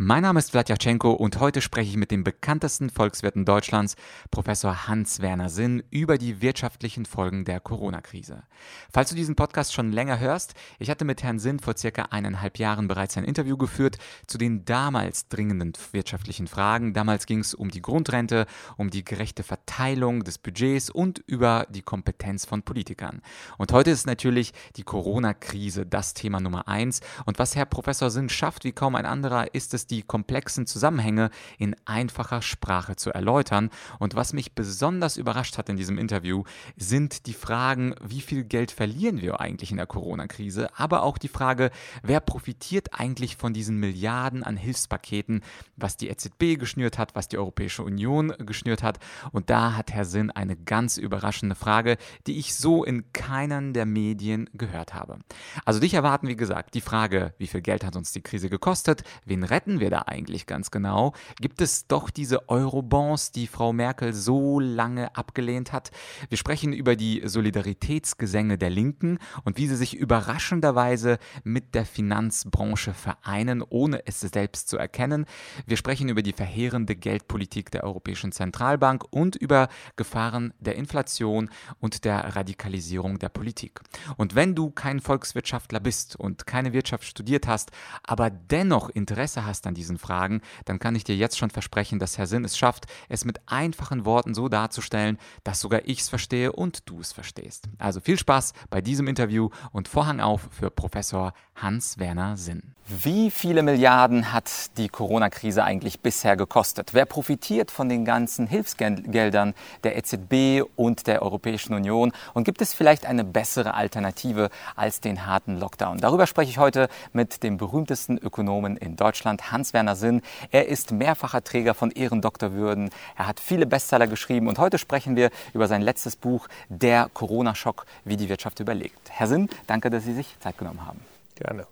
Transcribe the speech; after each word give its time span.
Mein 0.00 0.22
Name 0.22 0.38
ist 0.38 0.52
Vladyachenko 0.52 1.10
und 1.10 1.40
heute 1.40 1.60
spreche 1.60 1.90
ich 1.90 1.96
mit 1.96 2.12
dem 2.12 2.22
bekanntesten 2.22 2.88
Volkswirten 2.88 3.44
Deutschlands, 3.44 3.96
Professor 4.30 4.86
Hans-Werner 4.86 5.48
Sinn, 5.48 5.82
über 5.90 6.18
die 6.18 6.40
wirtschaftlichen 6.40 7.04
Folgen 7.04 7.44
der 7.44 7.58
Corona-Krise. 7.58 8.44
Falls 8.92 9.10
du 9.10 9.16
diesen 9.16 9.34
Podcast 9.34 9.74
schon 9.74 9.90
länger 9.90 10.20
hörst, 10.20 10.54
ich 10.78 10.88
hatte 10.88 11.04
mit 11.04 11.24
Herrn 11.24 11.40
Sinn 11.40 11.58
vor 11.58 11.76
circa 11.76 12.02
eineinhalb 12.10 12.60
Jahren 12.60 12.86
bereits 12.86 13.16
ein 13.16 13.24
Interview 13.24 13.56
geführt 13.56 13.98
zu 14.28 14.38
den 14.38 14.64
damals 14.64 15.26
dringenden 15.26 15.72
wirtschaftlichen 15.90 16.46
Fragen. 16.46 16.94
Damals 16.94 17.26
ging 17.26 17.40
es 17.40 17.52
um 17.52 17.68
die 17.68 17.82
Grundrente, 17.82 18.46
um 18.76 18.90
die 18.90 19.04
gerechte 19.04 19.42
Verteilung 19.42 20.22
des 20.22 20.38
Budgets 20.38 20.90
und 20.90 21.24
über 21.26 21.66
die 21.70 21.82
Kompetenz 21.82 22.44
von 22.44 22.62
Politikern. 22.62 23.20
Und 23.56 23.72
heute 23.72 23.90
ist 23.90 24.06
natürlich 24.06 24.52
die 24.76 24.84
Corona-Krise 24.84 25.86
das 25.86 26.14
Thema 26.14 26.38
Nummer 26.38 26.68
eins. 26.68 27.00
Und 27.26 27.40
was 27.40 27.56
Herr 27.56 27.66
Professor 27.66 28.12
Sinn 28.12 28.28
schafft 28.28 28.62
wie 28.62 28.70
kaum 28.70 28.94
ein 28.94 29.04
anderer, 29.04 29.56
ist 29.56 29.74
es, 29.74 29.87
die 29.90 30.02
komplexen 30.02 30.66
Zusammenhänge 30.66 31.30
in 31.58 31.76
einfacher 31.84 32.42
Sprache 32.42 32.96
zu 32.96 33.10
erläutern. 33.10 33.70
Und 33.98 34.14
was 34.14 34.32
mich 34.32 34.54
besonders 34.54 35.16
überrascht 35.16 35.58
hat 35.58 35.68
in 35.68 35.76
diesem 35.76 35.98
Interview, 35.98 36.44
sind 36.76 37.26
die 37.26 37.34
Fragen, 37.34 37.94
wie 38.02 38.20
viel 38.20 38.44
Geld 38.44 38.70
verlieren 38.70 39.20
wir 39.20 39.40
eigentlich 39.40 39.70
in 39.70 39.76
der 39.76 39.86
Corona-Krise, 39.86 40.68
aber 40.76 41.02
auch 41.02 41.18
die 41.18 41.28
Frage, 41.28 41.70
wer 42.02 42.20
profitiert 42.20 42.98
eigentlich 42.98 43.36
von 43.36 43.52
diesen 43.52 43.78
Milliarden 43.78 44.42
an 44.42 44.56
Hilfspaketen, 44.56 45.42
was 45.76 45.96
die 45.96 46.08
EZB 46.08 46.58
geschnürt 46.58 46.98
hat, 46.98 47.14
was 47.14 47.28
die 47.28 47.38
Europäische 47.38 47.82
Union 47.82 48.34
geschnürt 48.38 48.82
hat. 48.82 48.98
Und 49.32 49.50
da 49.50 49.74
hat 49.74 49.92
Herr 49.92 50.04
Sinn 50.04 50.30
eine 50.30 50.56
ganz 50.56 50.96
überraschende 50.96 51.54
Frage, 51.54 51.96
die 52.26 52.38
ich 52.38 52.54
so 52.54 52.84
in 52.84 53.12
keinen 53.12 53.72
der 53.72 53.86
Medien 53.86 54.50
gehört 54.52 54.94
habe. 54.94 55.18
Also 55.64 55.80
dich 55.80 55.94
erwarten, 55.94 56.28
wie 56.28 56.36
gesagt, 56.36 56.74
die 56.74 56.80
Frage, 56.80 57.34
wie 57.38 57.46
viel 57.46 57.60
Geld 57.60 57.84
hat 57.84 57.96
uns 57.96 58.12
die 58.12 58.22
Krise 58.22 58.48
gekostet, 58.48 59.02
wen 59.24 59.44
retten 59.44 59.77
wir 59.80 59.90
da 59.90 60.02
eigentlich 60.06 60.46
ganz 60.46 60.70
genau? 60.70 61.12
Gibt 61.40 61.60
es 61.60 61.86
doch 61.86 62.10
diese 62.10 62.48
Eurobonds, 62.48 63.32
die 63.32 63.46
Frau 63.46 63.72
Merkel 63.72 64.12
so 64.12 64.60
lange 64.60 65.14
abgelehnt 65.16 65.72
hat? 65.72 65.90
Wir 66.28 66.38
sprechen 66.38 66.72
über 66.72 66.96
die 66.96 67.22
Solidaritätsgesänge 67.24 68.58
der 68.58 68.70
Linken 68.70 69.18
und 69.44 69.56
wie 69.56 69.66
sie 69.68 69.76
sich 69.76 69.96
überraschenderweise 69.96 71.18
mit 71.44 71.74
der 71.74 71.84
Finanzbranche 71.84 72.94
vereinen, 72.94 73.62
ohne 73.68 74.06
es 74.06 74.20
selbst 74.20 74.68
zu 74.68 74.76
erkennen. 74.76 75.26
Wir 75.66 75.76
sprechen 75.76 76.08
über 76.08 76.22
die 76.22 76.32
verheerende 76.32 76.96
Geldpolitik 76.96 77.70
der 77.70 77.84
Europäischen 77.84 78.32
Zentralbank 78.32 79.04
und 79.10 79.36
über 79.36 79.68
Gefahren 79.96 80.52
der 80.60 80.76
Inflation 80.76 81.50
und 81.80 82.04
der 82.04 82.36
Radikalisierung 82.36 83.18
der 83.18 83.28
Politik. 83.28 83.80
Und 84.16 84.34
wenn 84.34 84.54
du 84.54 84.70
kein 84.70 85.00
Volkswirtschaftler 85.00 85.80
bist 85.80 86.16
und 86.16 86.46
keine 86.46 86.72
Wirtschaft 86.72 87.04
studiert 87.04 87.46
hast, 87.46 87.70
aber 88.02 88.30
dennoch 88.30 88.88
Interesse 88.90 89.44
hast 89.44 89.57
an 89.66 89.74
diesen 89.74 89.98
Fragen, 89.98 90.40
dann 90.64 90.78
kann 90.78 90.94
ich 90.94 91.04
dir 91.04 91.16
jetzt 91.16 91.38
schon 91.38 91.50
versprechen, 91.50 91.98
dass 91.98 92.18
Herr 92.18 92.26
Sinn 92.26 92.44
es 92.44 92.56
schafft, 92.56 92.86
es 93.08 93.24
mit 93.24 93.40
einfachen 93.46 94.04
Worten 94.04 94.34
so 94.34 94.48
darzustellen, 94.48 95.18
dass 95.44 95.60
sogar 95.60 95.80
ich 95.84 96.00
es 96.00 96.08
verstehe 96.08 96.52
und 96.52 96.88
du 96.88 97.00
es 97.00 97.12
verstehst. 97.12 97.68
Also 97.78 98.00
viel 98.00 98.18
Spaß 98.18 98.52
bei 98.70 98.80
diesem 98.80 99.08
Interview 99.08 99.50
und 99.72 99.88
Vorhang 99.88 100.20
auf 100.20 100.48
für 100.50 100.70
Professor 100.70 101.32
Hans-Werner 101.56 102.36
Sinn. 102.36 102.74
Wie 102.90 103.30
viele 103.30 103.62
Milliarden 103.62 104.32
hat 104.32 104.78
die 104.78 104.88
Corona-Krise 104.88 105.62
eigentlich 105.62 106.00
bisher 106.00 106.38
gekostet? 106.38 106.94
Wer 106.94 107.04
profitiert 107.04 107.70
von 107.70 107.90
den 107.90 108.06
ganzen 108.06 108.46
Hilfsgeldern 108.46 109.52
der 109.84 109.98
EZB 109.98 110.66
und 110.74 111.06
der 111.06 111.20
Europäischen 111.20 111.74
Union? 111.74 112.12
Und 112.32 112.44
gibt 112.44 112.62
es 112.62 112.72
vielleicht 112.72 113.04
eine 113.04 113.24
bessere 113.24 113.74
Alternative 113.74 114.48
als 114.74 115.00
den 115.00 115.26
harten 115.26 115.58
Lockdown? 115.60 115.98
Darüber 115.98 116.26
spreche 116.26 116.50
ich 116.50 116.56
heute 116.56 116.88
mit 117.12 117.42
dem 117.42 117.58
berühmtesten 117.58 118.16
Ökonomen 118.16 118.78
in 118.78 118.96
Deutschland, 118.96 119.47
Hans-Werner 119.50 119.96
Sinn. 119.96 120.22
Er 120.50 120.68
ist 120.68 120.92
mehrfacher 120.92 121.42
Träger 121.42 121.74
von 121.74 121.90
Ehrendoktorwürden. 121.90 122.90
Er 123.16 123.26
hat 123.26 123.40
viele 123.40 123.66
Bestseller 123.66 124.06
geschrieben 124.06 124.48
und 124.48 124.58
heute 124.58 124.78
sprechen 124.78 125.16
wir 125.16 125.30
über 125.54 125.68
sein 125.68 125.82
letztes 125.82 126.16
Buch, 126.16 126.48
Der 126.68 127.08
Corona-Schock, 127.12 127.86
wie 128.04 128.16
die 128.16 128.28
Wirtschaft 128.28 128.60
überlegt. 128.60 129.10
Herr 129.10 129.26
Sinn, 129.26 129.48
danke, 129.66 129.90
dass 129.90 130.04
Sie 130.04 130.14
sich 130.14 130.36
Zeit 130.40 130.58
genommen 130.58 130.86
haben. 130.86 131.00
Gerne. 131.34 131.66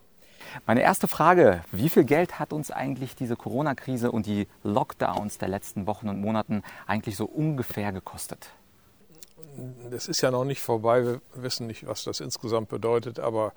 Meine 0.65 0.81
erste 0.81 1.06
Frage, 1.09 1.62
wie 1.70 1.88
viel 1.88 2.04
Geld 2.04 2.38
hat 2.38 2.53
uns 2.53 2.70
eigentlich 2.70 3.15
diese 3.15 3.36
Corona-Krise 3.36 4.10
und 4.10 4.26
die 4.26 4.47
Lockdowns 4.62 5.38
der 5.38 5.48
letzten 5.48 5.86
Wochen 5.86 6.09
und 6.09 6.20
Monaten 6.20 6.62
eigentlich 6.86 7.16
so 7.16 7.26
ungefähr 7.26 7.92
gekostet? 7.92 8.48
Das 9.91 10.09
ist 10.09 10.21
ja 10.21 10.31
noch 10.31 10.44
nicht 10.44 10.61
vorbei. 10.61 11.05
Wir 11.05 11.21
wissen 11.34 11.67
nicht, 11.67 11.87
was 11.87 12.05
das 12.05 12.21
insgesamt 12.21 12.69
bedeutet, 12.69 13.19
aber 13.19 13.53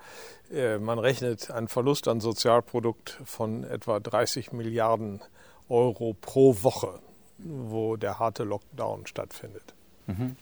äh, 0.52 0.78
man 0.78 0.98
rechnet 0.98 1.50
einen 1.50 1.68
Verlust 1.68 2.08
an 2.08 2.20
Sozialprodukt 2.20 3.20
von 3.24 3.64
etwa 3.64 4.00
30 4.00 4.52
Milliarden 4.52 5.20
Euro 5.68 6.16
pro 6.20 6.62
Woche, 6.62 7.00
wo 7.38 7.96
der 7.96 8.18
harte 8.18 8.44
Lockdown 8.44 9.06
stattfindet. 9.06 9.74
Mhm. 10.06 10.36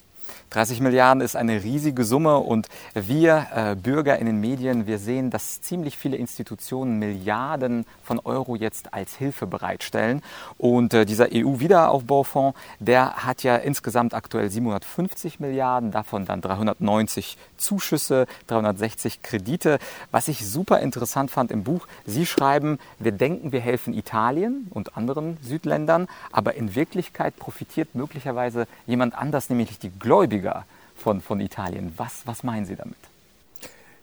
30 0.50 0.81
Milliarden 0.81 1.21
ist 1.21 1.37
eine 1.37 1.62
riesige 1.62 2.05
Summe 2.05 2.39
und 2.39 2.69
wir 2.94 3.47
äh, 3.55 3.75
Bürger 3.75 4.19
in 4.19 4.27
den 4.27 4.41
Medien, 4.41 4.87
wir 4.87 4.99
sehen, 4.99 5.31
dass 5.31 5.61
ziemlich 5.61 5.97
viele 5.97 6.16
Institutionen 6.16 6.99
Milliarden 6.99 7.84
von 8.03 8.19
Euro 8.21 8.56
jetzt 8.56 8.94
als 8.94 9.15
Hilfe 9.15 9.47
bereitstellen. 9.47 10.22
Und 10.56 10.94
äh, 10.94 11.05
dieser 11.05 11.28
EU-Wiederaufbaufonds, 11.33 12.59
der 12.78 13.25
hat 13.25 13.43
ja 13.43 13.56
insgesamt 13.56 14.15
aktuell 14.15 14.50
750 14.50 15.41
Milliarden, 15.41 15.91
davon 15.91 16.25
dann 16.25 16.41
390 16.41 17.37
Zuschüsse, 17.56 18.27
360 18.47 19.22
Kredite. 19.22 19.78
Was 20.11 20.28
ich 20.28 20.47
super 20.47 20.81
interessant 20.81 21.31
fand 21.31 21.50
im 21.50 21.65
Buch, 21.65 21.87
Sie 22.06 22.27
schreiben, 22.27 22.78
wir 22.99 23.12
denken, 23.12 23.53
wir 23.53 23.61
helfen 23.61 23.93
Italien 23.94 24.69
und 24.71 24.97
anderen 24.97 25.37
Südländern, 25.43 26.09
aber 26.33 26.55
in 26.55 26.75
Wirklichkeit 26.75 27.37
profitiert 27.37 27.94
möglicherweise 27.94 28.67
jemand 28.87 29.17
anders, 29.17 29.50
nämlich 29.50 29.78
die 29.78 29.91
Gläubiger 30.19 30.65
von, 30.97 31.21
von 31.21 31.41
Italien. 31.41 31.93
Was, 31.97 32.27
was 32.27 32.43
meinen 32.43 32.67
Sie 32.67 32.75
damit? 32.75 32.97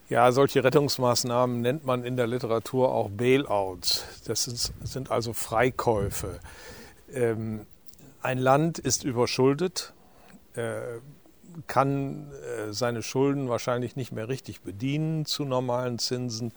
Ja, 0.07 0.31
solche 0.31 0.63
Rettungsmaßnahmen 0.63 1.59
nennt 1.59 1.85
man 1.85 2.05
in 2.05 2.15
der 2.15 2.25
Literatur 2.27 2.93
auch 2.93 3.09
Bailouts. 3.09 4.05
Das 4.25 4.43
sind, 4.45 4.71
sind 4.87 5.11
also 5.11 5.33
Freikäufe. 5.33 6.39
Ähm, 7.11 7.65
ein 8.21 8.37
Land 8.37 8.79
ist 8.79 9.03
überschuldet, 9.03 9.91
äh, 10.53 10.79
kann 11.67 12.31
äh, 12.31 12.71
seine 12.71 13.03
Schulden 13.03 13.49
wahrscheinlich 13.49 13.97
nicht 13.97 14.13
mehr 14.13 14.29
richtig 14.29 14.61
bedienen 14.61 15.25
zu 15.25 15.43
normalen 15.43 15.99
Zinsen. 15.99 16.53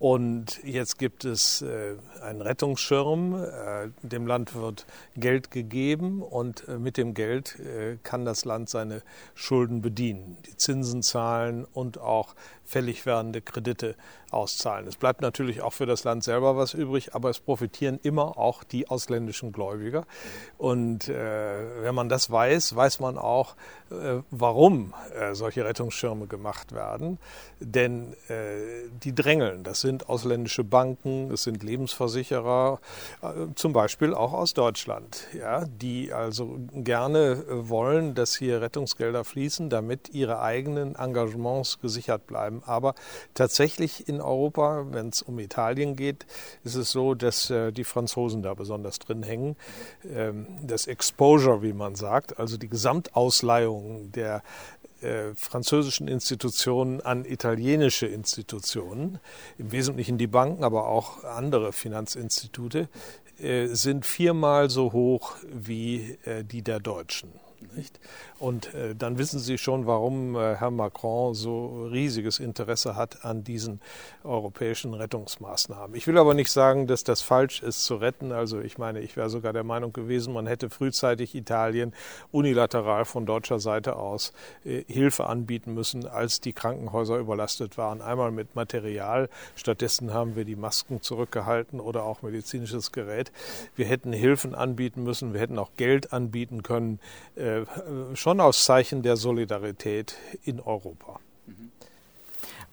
Und 0.00 0.64
jetzt 0.64 0.98
gibt 0.98 1.26
es 1.26 1.60
äh, 1.60 1.94
einen 2.22 2.40
Rettungsschirm. 2.40 3.34
Äh, 3.34 3.90
dem 4.02 4.26
Land 4.26 4.54
wird 4.54 4.86
Geld 5.14 5.50
gegeben 5.50 6.22
und 6.22 6.66
äh, 6.68 6.78
mit 6.78 6.96
dem 6.96 7.12
Geld 7.12 7.58
äh, 7.60 7.98
kann 8.02 8.24
das 8.24 8.46
Land 8.46 8.70
seine 8.70 9.02
Schulden 9.34 9.82
bedienen, 9.82 10.38
die 10.46 10.56
Zinsen 10.56 11.02
zahlen 11.02 11.66
und 11.74 11.98
auch 11.98 12.34
fällig 12.64 13.04
werdende 13.04 13.42
Kredite 13.42 13.94
auszahlen. 14.30 14.86
Es 14.86 14.96
bleibt 14.96 15.20
natürlich 15.20 15.60
auch 15.60 15.74
für 15.74 15.86
das 15.86 16.04
Land 16.04 16.24
selber 16.24 16.56
was 16.56 16.72
übrig, 16.72 17.14
aber 17.14 17.28
es 17.28 17.40
profitieren 17.40 17.98
immer 18.02 18.38
auch 18.38 18.64
die 18.64 18.88
ausländischen 18.88 19.52
Gläubiger. 19.52 20.06
Und 20.56 21.08
äh, 21.08 21.82
wenn 21.82 21.94
man 21.94 22.08
das 22.08 22.30
weiß, 22.30 22.74
weiß 22.74 23.00
man 23.00 23.18
auch, 23.18 23.56
äh, 23.90 24.22
warum 24.30 24.94
solche 25.32 25.64
Rettungsschirme 25.64 26.28
gemacht 26.28 26.72
werden. 26.72 27.18
Denn 27.58 28.14
die 29.02 29.14
drängeln. 29.14 29.64
Das 29.64 29.80
sind 29.80 29.89
ausländische 30.08 30.64
Banken, 30.64 31.28
das 31.28 31.42
sind 31.42 31.62
Lebensversicherer, 31.62 32.80
äh, 33.22 33.26
zum 33.54 33.72
Beispiel 33.72 34.14
auch 34.14 34.32
aus 34.32 34.54
Deutschland, 34.54 35.26
ja, 35.38 35.64
die 35.66 36.12
also 36.12 36.58
gerne 36.72 37.44
äh, 37.48 37.68
wollen, 37.68 38.14
dass 38.14 38.36
hier 38.36 38.62
Rettungsgelder 38.62 39.24
fließen, 39.24 39.70
damit 39.70 40.08
ihre 40.14 40.40
eigenen 40.40 40.94
Engagements 40.94 41.78
gesichert 41.80 42.26
bleiben 42.26 42.62
aber 42.70 42.94
tatsächlich 43.34 44.08
in 44.08 44.20
Europa, 44.20 44.86
wenn 44.90 45.08
es 45.08 45.22
um 45.22 45.38
Italien 45.38 45.96
geht, 45.96 46.24
ist 46.64 46.76
es 46.76 46.92
so, 46.92 47.14
dass 47.14 47.50
äh, 47.50 47.72
die 47.72 47.84
Franzosen 47.84 48.42
da 48.42 48.54
besonders 48.54 48.98
drin 49.00 49.22
hängen. 49.22 49.56
Ähm, 50.08 50.46
das 50.62 50.86
Exposure, 50.86 51.62
wie 51.62 51.72
man 51.72 51.96
sagt, 51.96 52.38
also 52.38 52.56
die 52.56 52.68
Gesamtausleihung 52.68 54.12
der 54.12 54.42
äh, 55.02 55.34
französischen 55.34 56.08
Institutionen 56.08 57.00
an 57.00 57.24
italienische 57.24 58.06
Institutionen, 58.06 59.18
im 59.58 59.72
Wesentlichen 59.72 60.18
die 60.18 60.26
Banken, 60.26 60.64
aber 60.64 60.86
auch 60.88 61.24
andere 61.24 61.72
Finanzinstitute, 61.72 62.88
äh, 63.38 63.68
sind 63.68 64.04
viermal 64.04 64.68
so 64.68 64.92
hoch 64.92 65.36
wie 65.44 66.18
äh, 66.24 66.44
die 66.44 66.62
der 66.62 66.80
Deutschen. 66.80 67.30
Nicht? 67.76 68.00
Und 68.40 68.72
äh, 68.72 68.94
dann 68.96 69.18
wissen 69.18 69.38
Sie 69.38 69.58
schon, 69.58 69.86
warum 69.86 70.34
äh, 70.34 70.56
Herr 70.56 70.70
Macron 70.70 71.34
so 71.34 71.84
riesiges 71.92 72.38
Interesse 72.38 72.96
hat 72.96 73.22
an 73.22 73.44
diesen 73.44 73.80
europäischen 74.24 74.94
Rettungsmaßnahmen. 74.94 75.94
Ich 75.94 76.06
will 76.06 76.16
aber 76.16 76.32
nicht 76.32 76.50
sagen, 76.50 76.86
dass 76.86 77.04
das 77.04 77.20
falsch 77.20 77.62
ist 77.62 77.84
zu 77.84 77.96
retten. 77.96 78.32
Also 78.32 78.60
ich 78.60 78.78
meine, 78.78 79.00
ich 79.00 79.14
wäre 79.16 79.28
sogar 79.28 79.52
der 79.52 79.62
Meinung 79.62 79.92
gewesen, 79.92 80.32
man 80.32 80.46
hätte 80.46 80.70
frühzeitig 80.70 81.34
Italien 81.34 81.92
unilateral 82.32 83.04
von 83.04 83.26
deutscher 83.26 83.60
Seite 83.60 83.96
aus 83.96 84.32
äh, 84.64 84.84
Hilfe 84.86 85.26
anbieten 85.26 85.74
müssen, 85.74 86.06
als 86.06 86.40
die 86.40 86.54
Krankenhäuser 86.54 87.18
überlastet 87.18 87.76
waren. 87.76 88.00
Einmal 88.00 88.30
mit 88.30 88.56
Material, 88.56 89.28
stattdessen 89.54 90.14
haben 90.14 90.34
wir 90.34 90.46
die 90.46 90.56
Masken 90.56 91.02
zurückgehalten 91.02 91.78
oder 91.78 92.04
auch 92.04 92.22
medizinisches 92.22 92.90
Gerät. 92.90 93.32
Wir 93.76 93.84
hätten 93.84 94.14
Hilfen 94.14 94.54
anbieten 94.54 95.02
müssen, 95.02 95.34
wir 95.34 95.40
hätten 95.40 95.58
auch 95.58 95.72
Geld 95.76 96.14
anbieten 96.14 96.62
können. 96.62 97.00
Äh, 97.36 97.64
schon 98.30 98.40
aus 98.40 98.64
Zeichen 98.64 99.02
der 99.02 99.16
Solidarität 99.16 100.14
in 100.44 100.60
Europa. 100.60 101.18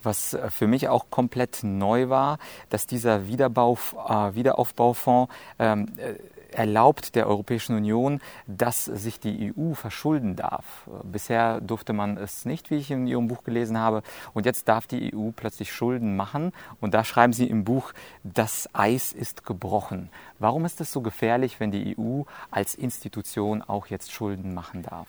Was 0.04 0.34
äh, 0.34 0.50
für 0.50 0.68
mich 0.68 0.88
auch 0.88 1.10
komplett 1.10 1.64
neu 1.64 2.08
war, 2.08 2.38
dass 2.70 2.86
dieser 2.86 3.26
Wiederbau, 3.26 3.76
äh, 4.08 4.36
Wiederaufbaufonds 4.36 5.34
ähm, 5.58 5.88
äh, 5.96 6.14
erlaubt 6.52 7.16
der 7.16 7.26
Europäischen 7.26 7.74
Union, 7.74 8.20
dass 8.46 8.84
sich 8.84 9.18
die 9.18 9.52
EU 9.52 9.74
verschulden 9.74 10.36
darf. 10.36 10.88
Bisher 11.02 11.60
durfte 11.60 11.92
man 11.92 12.18
es 12.18 12.44
nicht, 12.44 12.70
wie 12.70 12.76
ich 12.76 12.92
in 12.92 13.08
Ihrem 13.08 13.26
Buch 13.26 13.42
gelesen 13.42 13.78
habe. 13.78 14.04
Und 14.34 14.46
jetzt 14.46 14.68
darf 14.68 14.86
die 14.86 15.12
EU 15.12 15.30
plötzlich 15.34 15.72
Schulden 15.72 16.14
machen. 16.14 16.52
Und 16.80 16.94
da 16.94 17.02
schreiben 17.02 17.32
Sie 17.32 17.48
im 17.48 17.64
Buch, 17.64 17.92
das 18.22 18.68
Eis 18.74 19.12
ist 19.12 19.44
gebrochen. 19.44 20.08
Warum 20.38 20.64
ist 20.64 20.80
es 20.80 20.92
so 20.92 21.00
gefährlich, 21.00 21.58
wenn 21.58 21.72
die 21.72 21.96
EU 21.98 22.22
als 22.52 22.76
Institution 22.76 23.60
auch 23.60 23.88
jetzt 23.88 24.12
Schulden 24.12 24.54
machen 24.54 24.84
darf? 24.84 25.08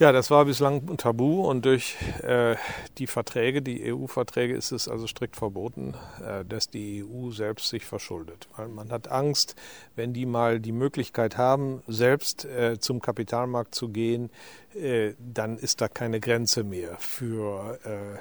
Ja, 0.00 0.12
das 0.12 0.30
war 0.30 0.44
bislang 0.44 0.88
ein 0.88 0.96
Tabu 0.96 1.44
und 1.44 1.64
durch 1.64 1.96
äh, 2.22 2.54
die 2.98 3.08
Verträge, 3.08 3.62
die 3.62 3.92
EU-Verträge, 3.92 4.54
ist 4.54 4.70
es 4.70 4.86
also 4.86 5.08
strikt 5.08 5.34
verboten, 5.34 5.94
äh, 6.24 6.44
dass 6.44 6.70
die 6.70 7.02
EU 7.02 7.32
selbst 7.32 7.68
sich 7.68 7.84
verschuldet. 7.84 8.48
Weil 8.56 8.68
man 8.68 8.92
hat 8.92 9.08
Angst, 9.08 9.56
wenn 9.96 10.12
die 10.12 10.24
mal 10.24 10.60
die 10.60 10.70
Möglichkeit 10.70 11.36
haben, 11.36 11.82
selbst 11.88 12.44
äh, 12.44 12.78
zum 12.78 13.02
Kapitalmarkt 13.02 13.74
zu 13.74 13.88
gehen, 13.88 14.30
äh, 14.72 15.14
dann 15.18 15.58
ist 15.58 15.80
da 15.80 15.88
keine 15.88 16.20
Grenze 16.20 16.62
mehr 16.62 16.96
für 17.00 17.80
äh, 17.82 18.18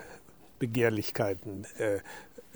Begehrlichkeiten 0.57 1.68
äh, 1.77 2.00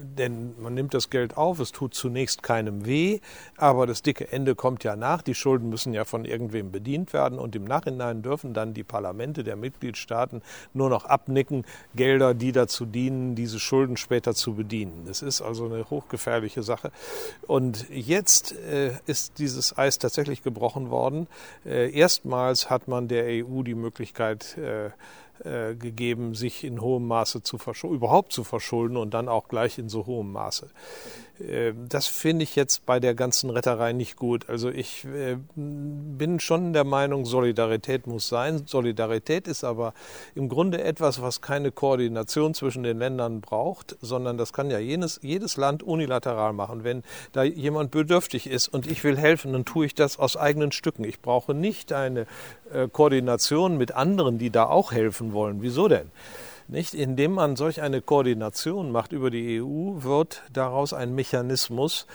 denn 0.02 0.54
man 0.62 0.74
nimmt 0.74 0.94
das 0.94 1.10
Geld 1.10 1.38
auf, 1.38 1.60
es 1.60 1.72
tut 1.72 1.94
zunächst 1.94 2.44
keinem 2.44 2.86
weh, 2.86 3.20
aber 3.58 3.88
das 3.88 4.02
dicke 4.02 4.32
Ende 4.32 4.56
kommt 4.56 4.84
ja 4.84 4.96
nach. 4.96 5.22
Die 5.22 5.36
Schulden 5.36 5.70
müssen 5.70 5.94
ja 5.94 6.06
von 6.06 6.26
irgendwem 6.26 6.72
bedient 6.72 7.14
werden 7.14 7.40
und 7.40 7.56
im 7.56 7.66
Nachhinein 7.66 8.22
dürfen 8.22 8.54
dann 8.54 8.74
die 8.74 8.84
Parlamente 8.84 9.44
der 9.44 9.56
Mitgliedstaaten 9.56 10.42
nur 10.74 10.90
noch 10.90 11.06
abnicken, 11.06 11.66
Gelder, 11.96 12.34
die 12.34 12.52
dazu 12.52 12.86
dienen, 12.86 13.36
diese 13.36 13.60
Schulden 13.60 13.98
später 13.98 14.34
zu 14.34 14.56
bedienen. 14.56 15.04
Das 15.06 15.22
ist 15.22 15.42
also 15.42 15.66
eine 15.66 15.90
hochgefährliche 15.90 16.64
Sache. 16.64 16.92
Und 17.48 17.90
jetzt 17.90 18.54
äh, 18.54 18.92
ist 19.06 19.40
dieses 19.40 19.78
Eis 19.78 20.00
tatsächlich 20.00 20.44
gebrochen 20.44 20.90
worden. 20.90 21.28
Äh, 21.66 21.92
erstmals 21.92 22.70
hat 22.70 22.88
man 22.88 23.08
der 23.08 23.26
EU 23.46 23.64
die 23.64 23.76
Möglichkeit, 23.76 24.58
äh, 24.58 24.90
äh, 25.44 25.76
gegeben, 25.76 26.36
sich 26.36 26.64
in 26.64 26.82
hohem 26.82 27.08
Maße 27.08 27.44
zu 27.44 27.58
überhaupt 27.92 28.34
zu 28.34 28.44
verschulden 28.44 28.98
und 28.98 29.14
dann 29.14 29.28
auch 29.30 29.48
gleich 29.48 29.78
in 29.78 29.90
so 29.90 30.06
hohem 30.06 30.32
Maße. 30.32 30.70
Äh, 31.48 31.74
das 31.90 32.08
finde 32.08 32.44
ich 32.44 32.56
jetzt 32.56 32.86
bei 32.86 33.00
der 33.00 33.16
ganzen 33.16 33.50
Retterei 33.50 33.94
nicht 33.94 34.16
gut. 34.16 34.50
Also 34.50 34.70
ich 34.70 35.06
äh, 35.06 35.38
bin 35.56 36.40
schon 36.40 36.74
der 36.74 36.84
Meinung, 36.84 37.26
Solidarität 37.26 38.08
muss 38.08 38.28
sein. 38.28 38.64
Solidarität 38.66 39.48
ist 39.48 39.64
aber 39.64 39.94
im 40.36 40.50
Grunde 40.50 40.84
etwas, 40.84 41.22
was 41.22 41.42
keine 41.42 41.72
Koordination 41.72 42.54
zwischen 42.54 42.84
den 42.84 43.00
Ländern 43.00 43.42
braucht, 43.42 43.98
sondern 44.02 44.38
das 44.38 44.54
kann 44.54 44.70
ja 44.72 44.80
jedes, 44.80 45.20
jedes 45.24 45.58
Land 45.58 45.84
unilateral 45.84 46.54
machen. 46.54 46.84
Wenn 46.84 47.04
da 47.32 47.44
jemand 47.44 47.92
bedürftig 47.92 48.48
ist 48.48 48.68
und 48.68 48.90
ich 48.90 49.04
will 49.04 49.18
helfen, 49.18 49.54
dann 49.54 49.66
tue 49.66 49.86
ich 49.86 49.96
das 49.96 50.20
aus 50.20 50.38
eigenen 50.38 50.72
Stücken. 50.72 51.04
Ich 51.04 51.22
brauche 51.22 51.54
nicht 51.54 51.94
eine 51.94 52.26
Koordination 52.94 53.78
mit 53.78 53.94
anderen, 53.94 54.38
die 54.38 54.50
da 54.50 54.66
auch 54.66 54.92
helfen 54.92 55.34
wollen. 55.34 55.62
Wieso 55.62 55.88
denn? 55.88 56.10
Nicht? 56.72 56.94
Indem 56.94 57.34
man 57.34 57.58
solch 57.58 57.82
eine 57.82 58.02
Koordination 58.02 58.92
macht 58.92 59.12
über 59.12 59.30
die 59.30 59.62
EU, 59.62 60.02
wird 60.04 60.42
daraus 60.54 60.94
ein 60.94 61.14
Mechanismus, 61.14 62.08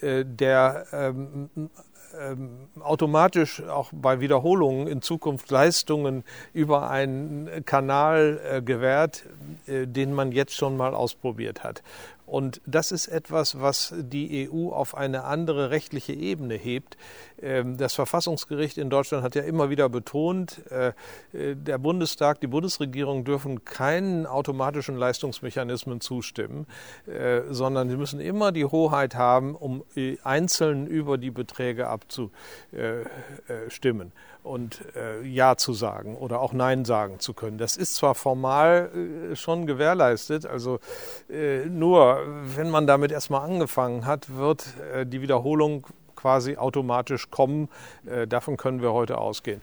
äh, 0.00 0.24
der 0.24 0.86
ähm, 0.92 1.48
ähm, 2.18 2.68
automatisch 2.80 3.62
auch 3.62 3.90
bei 3.92 4.18
Wiederholungen 4.18 4.88
in 4.88 5.00
Zukunft 5.00 5.48
Leistungen 5.52 6.24
über 6.52 6.90
einen 6.90 7.64
Kanal 7.64 8.40
äh, 8.42 8.62
gewährt, 8.62 9.22
äh, 9.68 9.86
den 9.86 10.12
man 10.12 10.32
jetzt 10.32 10.56
schon 10.56 10.76
mal 10.76 10.92
ausprobiert 10.92 11.62
hat. 11.62 11.84
Und 12.30 12.62
das 12.64 12.92
ist 12.92 13.08
etwas, 13.08 13.60
was 13.60 13.92
die 13.98 14.48
EU 14.48 14.70
auf 14.70 14.96
eine 14.96 15.24
andere 15.24 15.70
rechtliche 15.70 16.12
Ebene 16.12 16.54
hebt. 16.54 16.96
Ähm, 17.42 17.76
das 17.76 17.94
Verfassungsgericht 17.94 18.78
in 18.78 18.88
Deutschland 18.88 19.24
hat 19.24 19.34
ja 19.34 19.42
immer 19.42 19.68
wieder 19.68 19.88
betont, 19.88 20.62
äh, 20.70 20.92
äh, 21.32 21.56
der 21.56 21.78
Bundestag, 21.78 22.40
die 22.40 22.46
Bundesregierung 22.46 23.24
dürfen 23.24 23.64
keinen 23.64 24.26
automatischen 24.26 24.96
Leistungsmechanismen 24.96 26.00
zustimmen, 26.00 26.68
äh, 27.08 27.40
sondern 27.50 27.90
sie 27.90 27.96
müssen 27.96 28.20
immer 28.20 28.52
die 28.52 28.64
Hoheit 28.64 29.16
haben, 29.16 29.56
um 29.56 29.82
einzeln 30.22 30.86
über 30.86 31.18
die 31.18 31.32
Beträge 31.32 31.88
abzustimmen 31.88 34.12
und 34.42 34.80
äh, 34.96 35.22
Ja 35.22 35.56
zu 35.56 35.72
sagen 35.72 36.16
oder 36.16 36.40
auch 36.40 36.52
Nein 36.52 36.84
sagen 36.84 37.20
zu 37.20 37.34
können. 37.34 37.58
Das 37.58 37.76
ist 37.76 37.94
zwar 37.94 38.14
formal 38.14 38.90
äh, 39.32 39.36
schon 39.36 39.66
gewährleistet, 39.66 40.46
also 40.46 40.80
äh, 41.28 41.66
nur 41.66 42.20
wenn 42.56 42.70
man 42.70 42.86
damit 42.86 43.12
erstmal 43.12 43.42
angefangen 43.42 44.06
hat, 44.06 44.34
wird 44.34 44.66
äh, 44.94 45.06
die 45.06 45.20
Wiederholung 45.20 45.86
quasi 46.20 46.56
automatisch 46.56 47.30
kommen. 47.30 47.68
Äh, 48.04 48.26
davon 48.26 48.56
können 48.56 48.82
wir 48.82 48.92
heute 48.92 49.18
ausgehen. 49.18 49.60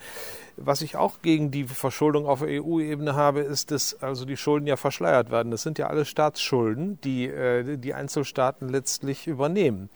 Was 0.56 0.82
ich 0.82 0.96
auch 0.96 1.22
gegen 1.22 1.52
die 1.52 1.66
Verschuldung 1.66 2.26
auf 2.26 2.42
EU-Ebene 2.42 3.14
habe, 3.14 3.42
ist, 3.42 3.70
dass 3.70 4.02
also 4.02 4.26
die 4.26 4.38
Schulden 4.38 4.66
ja 4.66 4.76
verschleiert 4.76 5.30
werden. 5.30 5.52
Das 5.52 5.62
sind 5.62 5.78
ja 5.78 5.88
alle 5.88 6.04
Staatsschulden, 6.04 7.00
die 7.02 7.28
äh, 7.28 7.78
die 7.78 7.94
Einzelstaaten 7.94 8.70
letztlich 8.70 9.28
übernehmen. 9.28 9.90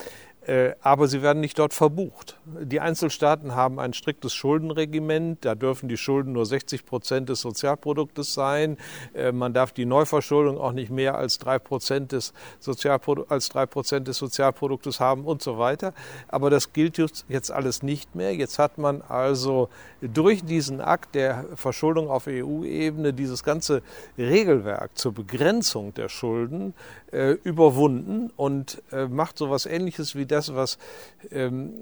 Äh, 0.48 0.72
aber 0.82 1.08
sie 1.08 1.22
werden 1.22 1.40
nicht 1.40 1.60
dort 1.60 1.74
verbucht. 1.74 2.40
Die 2.46 2.80
Einzelstaaten 2.80 3.54
haben 3.54 3.80
ein 3.80 3.94
striktes 3.94 4.34
Schuldenregiment. 4.34 5.46
Da 5.46 5.54
dürfen 5.54 5.88
die 5.88 5.98
Schulden 5.98 6.34
nur 6.34 6.48
60 6.48 6.86
Prozent 6.86 7.30
des 7.30 7.42
Sozialproduktes 7.42 8.34
sein. 8.34 8.78
Äh, 9.14 9.32
man 9.32 9.54
darf 9.54 9.72
die 9.72 9.86
Neuverschuldung 9.86 10.58
auch 10.58 10.72
nicht 10.72 10.90
mehr 10.90 11.16
als 11.16 11.38
drei 11.38 11.60
Prozent 11.60 12.12
des, 12.12 12.34
Prozent 13.70 14.08
des 14.08 14.18
Sozialproduktes 14.18 15.00
haben 15.00 15.26
und 15.26 15.44
so 15.44 15.60
weiter. 15.60 15.94
Aber 16.28 16.50
das 16.50 16.74
gilt 16.74 16.98
jetzt 16.98 17.52
alles 17.52 17.84
nicht 17.84 18.16
mehr. 18.16 18.34
Jetzt 18.34 18.58
hat 18.58 18.80
man 18.80 19.04
also 19.08 19.70
durch 20.02 20.44
diesen 20.44 20.82
Akt 20.82 21.14
der 21.14 21.46
Verschuldung 21.56 22.10
auf 22.10 22.26
EU-Ebene 22.28 23.14
dieses 23.14 23.44
ganze 23.44 23.84
Regelwerk 24.18 24.98
zur 24.98 25.14
Begrenzung 25.14 25.94
der 25.94 26.10
Schulden 26.10 26.74
äh, 27.12 27.32
überwunden 27.44 28.32
und 28.36 28.82
äh, 28.92 29.08
macht 29.08 29.38
so 29.38 29.46
etwas 29.48 29.66
Ähnliches 29.66 30.16
wie 30.16 30.26
das, 30.26 30.56
was 30.56 30.78
ähm, 31.32 31.74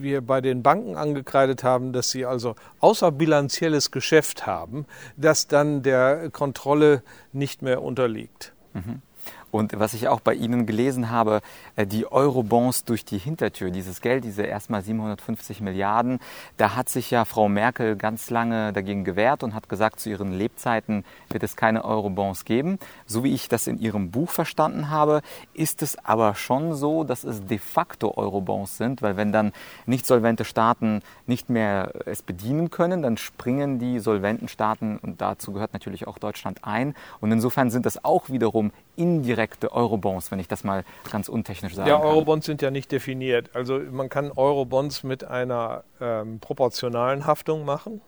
wir 0.00 0.20
bei 0.20 0.40
den 0.40 0.62
Banken 0.62 0.96
angekreidet 0.96 1.64
haben, 1.64 1.92
dass 1.92 2.10
sie 2.10 2.26
also 2.26 2.54
außerbilanzielles 2.80 3.90
Geschäft 3.90 4.46
haben, 4.46 4.86
das 5.16 5.46
dann 5.46 5.82
der 5.82 6.30
Kontrolle 6.30 7.02
nicht 7.32 7.62
mehr 7.62 7.82
unterliegt. 7.82 8.52
Mhm. 8.74 9.02
Und 9.50 9.78
was 9.78 9.94
ich 9.94 10.08
auch 10.08 10.20
bei 10.20 10.34
Ihnen 10.34 10.66
gelesen 10.66 11.10
habe, 11.10 11.40
äh, 11.76 11.86
die 11.86 12.10
Eurobonds 12.10 12.84
durch 12.84 13.04
die 13.04 13.18
Hintertür, 13.18 13.70
dieses 13.70 14.00
Geld, 14.00 14.24
diese 14.24 14.42
erstmal 14.42 14.82
750 14.82 15.60
Milliarden, 15.60 16.18
da 16.56 16.76
hat 16.76 16.88
sich 16.88 17.10
ja 17.10 17.24
Frau 17.24 17.48
Merkel 17.48 17.96
ganz 17.96 18.30
lange 18.30 18.72
dagegen 18.72 19.04
gewehrt 19.04 19.42
und 19.42 19.54
hat 19.54 19.68
gesagt, 19.68 20.00
zu 20.00 20.10
ihren 20.10 20.32
Lebzeiten 20.32 21.04
wird 21.30 21.42
es 21.42 21.56
keine 21.56 21.84
Eurobonds 21.84 22.44
geben. 22.44 22.78
So 23.06 23.24
wie 23.24 23.34
ich 23.34 23.48
das 23.48 23.66
in 23.66 23.78
Ihrem 23.78 24.10
Buch 24.10 24.30
verstanden 24.30 24.90
habe, 24.90 25.22
ist 25.54 25.82
es 25.82 25.96
aber 26.04 26.34
schon 26.34 26.74
so, 26.74 27.04
dass 27.04 27.24
es 27.24 27.44
de 27.46 27.58
facto 27.58 28.16
Eurobonds 28.16 28.76
sind, 28.76 29.00
weil 29.00 29.16
wenn 29.16 29.32
dann 29.32 29.52
nicht 29.86 30.06
solvente 30.06 30.44
Staaten 30.44 31.00
nicht 31.26 31.48
mehr 31.48 31.92
es 32.04 32.22
bedienen 32.22 32.70
können, 32.70 33.02
dann 33.02 33.16
springen 33.16 33.78
die 33.78 33.98
solventen 33.98 34.48
Staaten, 34.48 34.98
und 34.98 35.20
dazu 35.20 35.52
gehört 35.52 35.72
natürlich 35.72 36.06
auch 36.06 36.18
Deutschland 36.18 36.64
ein. 36.64 36.94
Und 37.20 37.32
insofern 37.32 37.70
sind 37.70 37.86
das 37.86 38.04
auch 38.04 38.28
wiederum 38.28 38.72
indirekte 38.98 39.72
Eurobonds, 39.72 40.30
wenn 40.30 40.38
ich 40.38 40.48
das 40.48 40.64
mal 40.64 40.84
ganz 41.10 41.28
untechnisch 41.28 41.74
sagen 41.74 41.88
Ja, 41.88 42.00
Eurobonds 42.00 42.46
sind 42.46 42.60
ja 42.62 42.70
nicht 42.70 42.90
definiert. 42.92 43.50
Also 43.54 43.78
man 43.78 44.08
kann 44.08 44.32
Eurobonds 44.32 45.04
mit 45.04 45.24
einer 45.24 45.84
ähm, 46.00 46.40
proportionalen 46.40 47.26
Haftung 47.26 47.64
machen. 47.64 48.00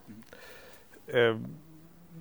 Ähm, 1.11 1.57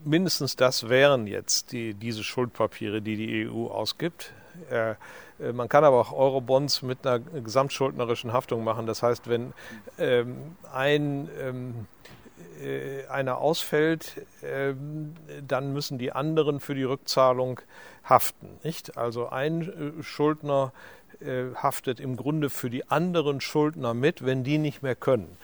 mindestens 0.05 0.57
das 0.57 0.89
wären 0.89 1.27
jetzt 1.27 1.73
die, 1.73 1.95
diese 1.95 2.25
Schuldpapiere, 2.25 3.03
die 3.03 3.17
die 3.17 3.49
EU 3.49 3.67
ausgibt. 3.67 4.33
Äh, 4.71 4.93
äh, 5.41 5.53
man 5.53 5.69
kann 5.69 5.85
aber 5.85 6.01
auch 6.01 6.13
Eurobonds 6.13 6.83
mit 6.83 7.07
einer 7.07 7.19
gesamtschuldnerischen 7.19 8.33
Haftung 8.33 8.65
machen. 8.65 8.87
Das 8.87 9.03
heißt, 9.03 9.29
wenn 9.29 9.53
ähm, 9.99 10.57
ein 10.73 11.29
ähm, 11.41 11.87
äh, 12.63 13.07
einer 13.07 13.39
ausfällt, 13.39 14.23
äh, 14.43 14.75
dann 15.47 15.73
müssen 15.73 15.99
die 15.99 16.13
anderen 16.13 16.61
für 16.61 16.75
die 16.75 16.85
Rückzahlung 16.85 17.61
haften. 18.05 18.49
Nicht? 18.63 18.97
Also 18.97 19.29
ein 19.29 19.99
äh, 19.99 20.03
Schuldner 20.03 20.73
äh, 21.21 21.55
haftet 21.55 22.01
im 22.01 22.17
Grunde 22.17 22.51
für 22.51 22.71
die 22.71 22.89
anderen 22.89 23.41
Schuldner 23.41 23.95
mit, 23.95 24.25
wenn 24.25 24.45
die 24.45 24.59
nicht 24.59 24.83
mehr 24.83 24.95
können. 24.95 25.37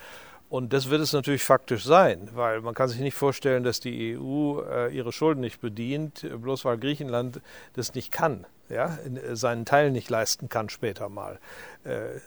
Und 0.49 0.73
das 0.73 0.91
wird 0.91 1.01
es 1.01 1.13
natürlich 1.13 1.43
faktisch 1.43 1.85
sein, 1.85 2.29
weil 2.35 2.61
man 2.61 2.75
kann 2.75 2.89
sich 2.89 3.01
nicht 3.01 3.17
vorstellen, 3.17 3.65
dass 3.65 3.81
die 3.81 4.17
EU 4.17 4.61
äh, 4.63 4.95
ihre 4.95 5.13
Schulden 5.13 5.41
nicht 5.41 5.61
bedient, 5.61 6.25
bloß 6.41 6.65
weil 6.65 6.79
Griechenland 6.79 7.41
das 7.73 7.95
nicht 7.95 8.13
kann, 8.13 8.47
ja, 8.69 8.97
äh, 9.05 9.35
seinen 9.35 9.65
Teil 9.65 9.91
nicht 9.91 10.09
leisten 10.09 10.49
kann 10.49 10.69
später 10.69 11.09
mal. 11.09 11.41
Äh, 11.85 12.21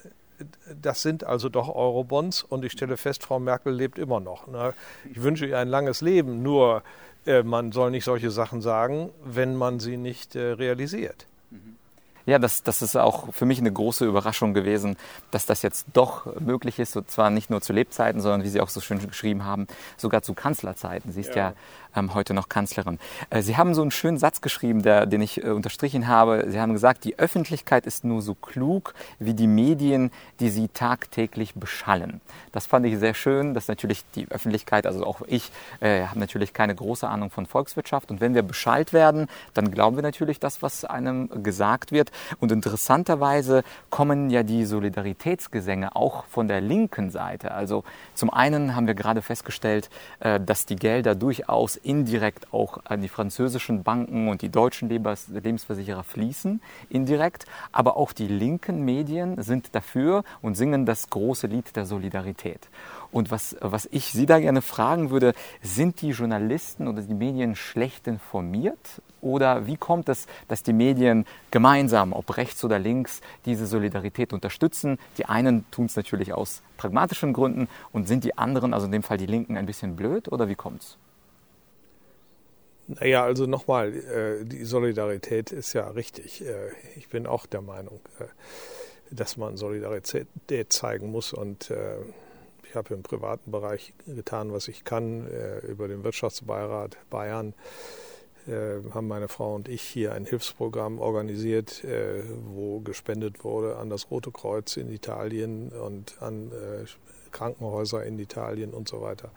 das 0.82 1.02
sind 1.02 1.24
also 1.24 1.50
doch 1.50 1.74
Eurobonds 1.74 2.44
und 2.44 2.64
ich 2.66 2.72
stelle 2.72 2.98
fest, 2.98 3.24
Frau 3.24 3.40
Merkel 3.40 3.74
lebt 3.74 3.98
immer 3.98 4.20
noch. 4.20 4.48
Ne? 4.48 4.74
Ich 5.12 5.22
wünsche 5.22 5.46
ihr 5.46 5.58
ein 5.58 5.68
langes 5.68 6.02
Leben, 6.02 6.42
nur 6.42 6.84
äh, 7.26 7.44
man 7.44 7.72
soll 7.72 7.92
nicht 7.92 8.06
solche 8.06 8.32
Sachen 8.32 8.62
sagen, 8.62 9.10
wenn 9.24 9.56
man 9.56 9.80
sie 9.80 9.98
nicht 9.98 10.36
äh, 10.36 10.52
realisiert. 10.54 11.26
Ja, 12.30 12.38
das, 12.38 12.62
das 12.62 12.84
ist 12.84 12.96
auch 12.96 13.34
für 13.34 13.46
mich 13.46 13.58
eine 13.58 13.72
große 13.72 14.06
Überraschung 14.06 14.54
gewesen, 14.54 14.98
dass 15.32 15.48
das 15.48 15.64
jetzt 15.64 15.88
doch 15.94 16.40
möglich 16.40 16.78
ist, 16.78 16.96
und 16.96 17.10
zwar 17.10 17.32
nicht 17.32 17.50
nur 17.50 17.60
zu 17.60 17.74
Lebzeiten, 17.74 18.22
sondern 18.22 18.44
wie 18.44 18.50
Sie 18.50 18.62
auch 18.62 18.70
so 18.70 18.82
schön 18.82 19.00
geschrieben 19.00 19.46
haben, 19.46 19.66
sogar 19.98 20.22
zu 20.22 20.36
Kanzlerzeiten. 20.36 21.12
Sie 21.12 21.22
ist 21.22 21.34
ja, 21.34 21.50
ja 21.50 21.54
ähm, 21.96 22.14
heute 22.14 22.34
noch 22.34 22.50
Kanzlerin. 22.50 23.00
Äh, 23.30 23.42
Sie 23.42 23.58
haben 23.58 23.74
so 23.74 23.82
einen 23.82 23.92
schönen 23.92 24.18
Satz 24.18 24.42
geschrieben, 24.42 24.82
der, 24.82 25.06
den 25.06 25.22
ich 25.22 25.44
äh, 25.44 25.50
unterstrichen 25.50 26.08
habe. 26.08 26.46
Sie 26.50 26.60
haben 26.60 26.74
gesagt, 26.74 27.04
die 27.04 27.18
Öffentlichkeit 27.18 27.86
ist 27.86 28.04
nur 28.04 28.22
so 28.22 28.36
klug 28.36 28.94
wie 29.20 29.34
die 29.34 29.48
Medien, 29.48 30.12
die 30.40 30.50
sie 30.50 30.68
tagtäglich 30.68 31.56
beschallen. 31.56 32.22
Das 32.52 32.66
fand 32.66 32.86
ich 32.86 32.98
sehr 33.00 33.14
schön, 33.14 33.54
dass 33.54 33.68
natürlich 33.68 34.04
die 34.16 34.30
Öffentlichkeit, 34.30 34.86
also 34.86 35.06
auch 35.06 35.22
ich, 35.28 35.52
äh, 35.80 36.06
habe 36.06 36.20
natürlich 36.20 36.54
keine 36.54 36.76
große 36.76 37.08
Ahnung 37.08 37.30
von 37.30 37.46
Volkswirtschaft. 37.46 38.12
Und 38.12 38.22
wenn 38.22 38.36
wir 38.36 38.44
beschallt 38.44 38.94
werden, 38.94 39.28
dann 39.54 39.72
glauben 39.72 39.96
wir 39.96 40.04
natürlich 40.04 40.40
das, 40.40 40.62
was 40.62 40.86
einem 40.86 41.44
gesagt 41.44 41.92
wird. 41.92 42.12
Und 42.40 42.52
interessanterweise 42.52 43.64
kommen 43.90 44.30
ja 44.30 44.44
die 44.44 44.66
Solidaritätsgesänge 44.66 45.96
auch 45.96 46.26
von 46.26 46.48
der 46.48 46.62
linken 46.62 47.10
Seite. 47.10 47.52
Also 47.52 47.84
zum 48.14 48.30
einen 48.32 48.76
haben 48.76 48.88
wir 48.88 48.96
gerade 48.96 49.22
festgestellt, 49.22 49.90
äh, 50.20 50.40
dass 50.40 50.66
die 50.66 50.76
Gelder 50.76 51.16
durchaus 51.16 51.79
indirekt 51.84 52.54
auch 52.54 52.80
an 52.86 53.02
die 53.02 53.10
französischen 53.10 53.84
Banken 53.84 54.28
und 54.28 54.42
die 54.42 54.50
deutschen 54.50 54.90
Lebensversicherer 54.90 56.04
fließen, 56.04 56.62
indirekt. 56.90 57.46
Aber 57.72 57.98
auch 57.98 58.14
die 58.14 58.28
linken 58.28 58.86
Medien 58.86 59.42
sind 59.42 59.76
dafür 59.76 60.24
und 60.42 60.56
singen 60.56 60.86
das 60.86 61.10
große 61.10 61.48
Lied 61.48 61.76
der 61.76 61.86
Solidarität. 61.86 62.70
Und 63.12 63.32
was, 63.32 63.56
was 63.62 63.88
ich 63.92 64.06
Sie 64.06 64.26
da 64.26 64.40
gerne 64.40 64.62
fragen 64.62 65.10
würde, 65.10 65.34
sind 65.62 66.02
die 66.02 66.12
Journalisten 66.12 66.88
oder 66.88 67.02
die 67.02 67.14
Medien 67.14 67.56
schlecht 67.56 68.08
informiert? 68.08 69.02
Oder 69.22 69.68
wie 69.68 69.78
kommt 69.78 70.10
es, 70.10 70.28
dass 70.48 70.64
die 70.64 70.74
Medien 70.74 71.26
gemeinsam, 71.52 72.14
ob 72.14 72.38
rechts 72.38 72.64
oder 72.64 72.80
links, 72.80 73.22
diese 73.46 73.66
Solidarität 73.68 74.32
unterstützen? 74.32 74.98
Die 75.18 75.26
einen 75.26 75.70
tun 75.72 75.86
es 75.86 75.96
natürlich 75.96 76.34
aus 76.34 76.62
pragmatischen 76.78 77.34
Gründen 77.34 77.68
und 77.92 78.08
sind 78.08 78.24
die 78.24 78.38
anderen, 78.38 78.74
also 78.74 78.86
in 78.86 78.92
dem 78.92 79.04
Fall 79.04 79.18
die 79.18 79.26
Linken, 79.26 79.58
ein 79.58 79.66
bisschen 79.66 79.96
blöd? 79.96 80.32
Oder 80.32 80.48
wie 80.48 80.56
kommt 80.56 80.84
es? 80.84 80.98
Naja, 82.90 83.24
also 83.24 83.46
nochmal, 83.46 83.94
äh, 83.94 84.46
die 84.46 84.66
Solidarität 84.66 85.52
ist 85.52 85.74
ja 85.74 85.88
richtig. 85.90 86.44
Äh, 86.44 86.72
ich 86.96 87.08
bin 87.08 87.28
auch 87.28 87.46
der 87.46 87.62
Meinung, 87.62 88.00
äh, 88.20 88.26
dass 89.12 89.38
man 89.38 89.58
Solidarität 89.58 90.28
zeigen 90.70 91.12
muss 91.12 91.34
und 91.34 91.72
ich 92.64 92.76
habe 92.76 92.94
im 92.94 93.02
privaten 93.02 93.50
Bereich 93.50 93.92
getan, 94.06 94.54
was 94.54 94.68
ich 94.68 94.84
kann, 94.84 95.28
über 95.68 95.88
den 95.88 96.04
Wirtschaftsbeirat 96.04 96.96
Bayern 97.10 97.56
haben 98.48 99.08
meine 99.08 99.28
Frau 99.28 99.56
und 99.56 99.68
ich 99.68 99.82
hier 99.82 100.14
ein 100.14 100.26
Hilfsprogramm 100.26 101.00
organisiert, 101.00 101.84
wo 102.54 102.82
gespendet 102.82 103.44
wurde 103.44 103.78
an 103.78 103.90
das 103.90 104.12
Rote 104.12 104.30
Kreuz 104.30 104.78
in 104.78 104.92
Italien 104.92 105.70
und 105.70 106.22
an 106.22 106.52
Krankenhäuser 107.32 108.04
in 108.06 108.20
Italien 108.20 108.76
und 108.76 108.88
so 108.88 109.02
weiter. 109.02 109.32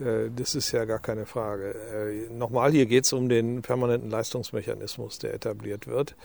Äh, 0.00 0.30
das 0.34 0.54
ist 0.54 0.72
ja 0.72 0.84
gar 0.84 0.98
keine 0.98 1.26
Frage. 1.26 1.74
Äh, 1.74 2.32
nochmal, 2.32 2.72
hier 2.72 2.86
geht 2.86 3.04
es 3.04 3.12
um 3.12 3.28
den 3.28 3.62
permanenten 3.62 4.10
Leistungsmechanismus, 4.10 5.18
der 5.18 5.34
etabliert 5.34 5.86
wird. 5.86 6.16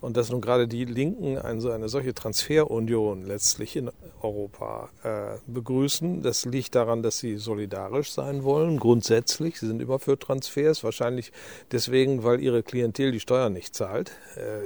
Und 0.00 0.16
dass 0.16 0.30
nun 0.30 0.40
gerade 0.40 0.68
die 0.68 0.84
Linken 0.84 1.38
eine, 1.38 1.72
eine 1.72 1.88
solche 1.88 2.14
Transferunion 2.14 3.24
letztlich 3.24 3.76
in 3.76 3.90
Europa 4.22 4.90
äh, 5.02 5.38
begrüßen, 5.46 6.22
das 6.22 6.44
liegt 6.44 6.74
daran, 6.74 7.02
dass 7.02 7.18
sie 7.18 7.36
solidarisch 7.36 8.12
sein 8.12 8.44
wollen, 8.44 8.78
grundsätzlich. 8.78 9.58
Sie 9.58 9.66
sind 9.66 9.80
immer 9.80 9.98
für 9.98 10.18
Transfers, 10.18 10.84
wahrscheinlich 10.84 11.32
deswegen, 11.72 12.24
weil 12.24 12.40
ihre 12.40 12.62
Klientel 12.62 13.12
die 13.12 13.20
Steuern 13.20 13.52
nicht 13.52 13.74
zahlt. 13.74 14.12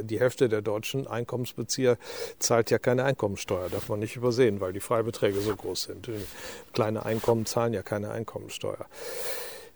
die 0.03 0.21
Hälfte 0.21 0.49
der 0.49 0.63
deutschen 0.63 1.07
Einkommensbezieher 1.07 1.97
zahlt 2.39 2.71
ja 2.71 2.79
keine 2.79 3.05
Einkommensteuer, 3.05 3.69
darf 3.69 3.89
man 3.89 4.01
nicht 4.01 4.17
übersehen, 4.17 4.61
weil 4.61 4.73
die 4.73 4.81
Freibeträge 4.81 5.41
so 5.41 5.55
groß 5.55 5.85
sind. 5.85 6.09
Kleine 6.73 7.05
Einkommen 7.05 7.47
zahlen 7.47 7.73
ja 7.73 7.83
keine 7.83 8.11
Einkommensteuer. 8.11 8.54
Einkommensteuer. 8.55 8.87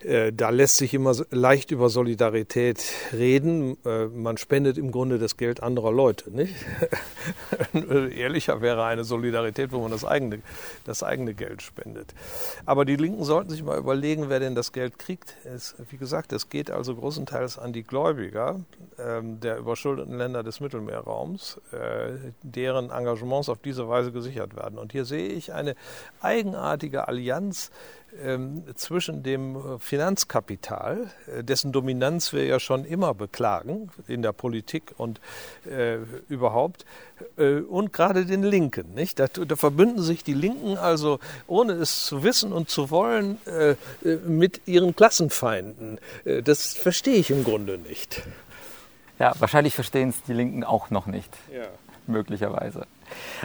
Äh, 0.01 0.31
da 0.31 0.49
lässt 0.49 0.77
sich 0.77 0.93
immer 0.93 1.13
leicht 1.29 1.71
über 1.71 1.89
Solidarität 1.89 2.81
reden. 3.11 3.77
Äh, 3.85 4.05
man 4.05 4.37
spendet 4.37 4.77
im 4.77 4.91
Grunde 4.91 5.19
das 5.19 5.35
Geld 5.35 5.61
anderer 5.61 5.91
Leute. 5.91 6.31
Nicht? 6.31 6.55
Ehrlicher 8.15 8.61
wäre 8.61 8.85
eine 8.85 9.03
Solidarität, 9.03 9.73
wo 9.73 9.79
man 9.79 9.91
das 9.91 10.05
eigene, 10.05 10.41
das 10.85 11.03
eigene 11.03 11.33
Geld 11.33 11.61
spendet. 11.61 12.13
Aber 12.65 12.85
die 12.85 12.95
Linken 12.95 13.25
sollten 13.25 13.49
sich 13.49 13.61
mal 13.61 13.77
überlegen, 13.77 14.29
wer 14.29 14.39
denn 14.39 14.55
das 14.55 14.71
Geld 14.71 14.99
kriegt. 14.99 15.35
Es, 15.43 15.75
wie 15.89 15.97
gesagt, 15.97 16.31
es 16.31 16.47
geht 16.47 16.71
also 16.71 16.95
großenteils 16.95 17.59
an 17.59 17.73
die 17.73 17.83
Gläubiger 17.83 18.61
ähm, 18.97 19.41
der 19.41 19.57
überschuldeten 19.57 20.17
Länder 20.17 20.43
des 20.43 20.61
Mittelmeerraums, 20.61 21.59
äh, 21.73 22.31
deren 22.41 22.89
Engagements 22.89 23.49
auf 23.49 23.59
diese 23.59 23.89
Weise 23.89 24.13
gesichert 24.13 24.55
werden. 24.55 24.79
Und 24.79 24.93
hier 24.93 25.03
sehe 25.03 25.27
ich 25.27 25.51
eine 25.51 25.75
eigenartige 26.21 27.09
Allianz 27.09 27.69
zwischen 28.75 29.23
dem 29.23 29.55
äh, 29.55 29.79
Finanzkapital, 29.79 31.09
äh, 31.27 31.43
dessen 31.43 31.71
Dominanz 31.71 32.33
wir 32.33 32.45
ja 32.45 32.59
schon 32.59 32.85
immer 32.85 33.13
beklagen 33.13 33.89
in 34.07 34.21
der 34.21 34.31
Politik 34.31 34.93
und 34.97 35.21
äh, 35.69 35.97
überhaupt, 36.27 36.85
äh, 37.37 37.59
und 37.59 37.93
gerade 37.93 38.25
den 38.25 38.43
Linken. 38.43 38.93
Nicht? 38.93 39.19
Da, 39.19 39.27
da, 39.27 39.55
verbünden 39.55 40.01
sich 40.01 40.23
die 40.23 40.33
Linken 40.33 40.77
also, 40.77 41.19
ohne 41.47 41.73
es 41.73 42.05
zu 42.05 42.23
wissen 42.23 42.51
und 42.51 42.69
zu 42.69 42.89
wollen, 42.89 43.37
äh, 43.45 43.71
äh 44.07 44.17
mit 44.25 44.61
ihren 44.67 44.95
Klassenfeinden. 44.95 45.99
das 46.43 46.73
verstehe 46.73 47.15
ich 47.15 47.31
im 47.31 47.43
Grunde 47.43 47.77
nicht. 47.77 48.21
Ja, 49.17 49.33
wahrscheinlich 49.39 49.75
verstehen 49.75 50.09
es 50.09 50.23
die 50.23 50.33
Linken 50.33 50.63
auch 50.63 50.89
noch 50.89 51.05
nicht. 51.05 51.35
Ja. 51.53 51.67
Möglicherweise. 52.07 52.85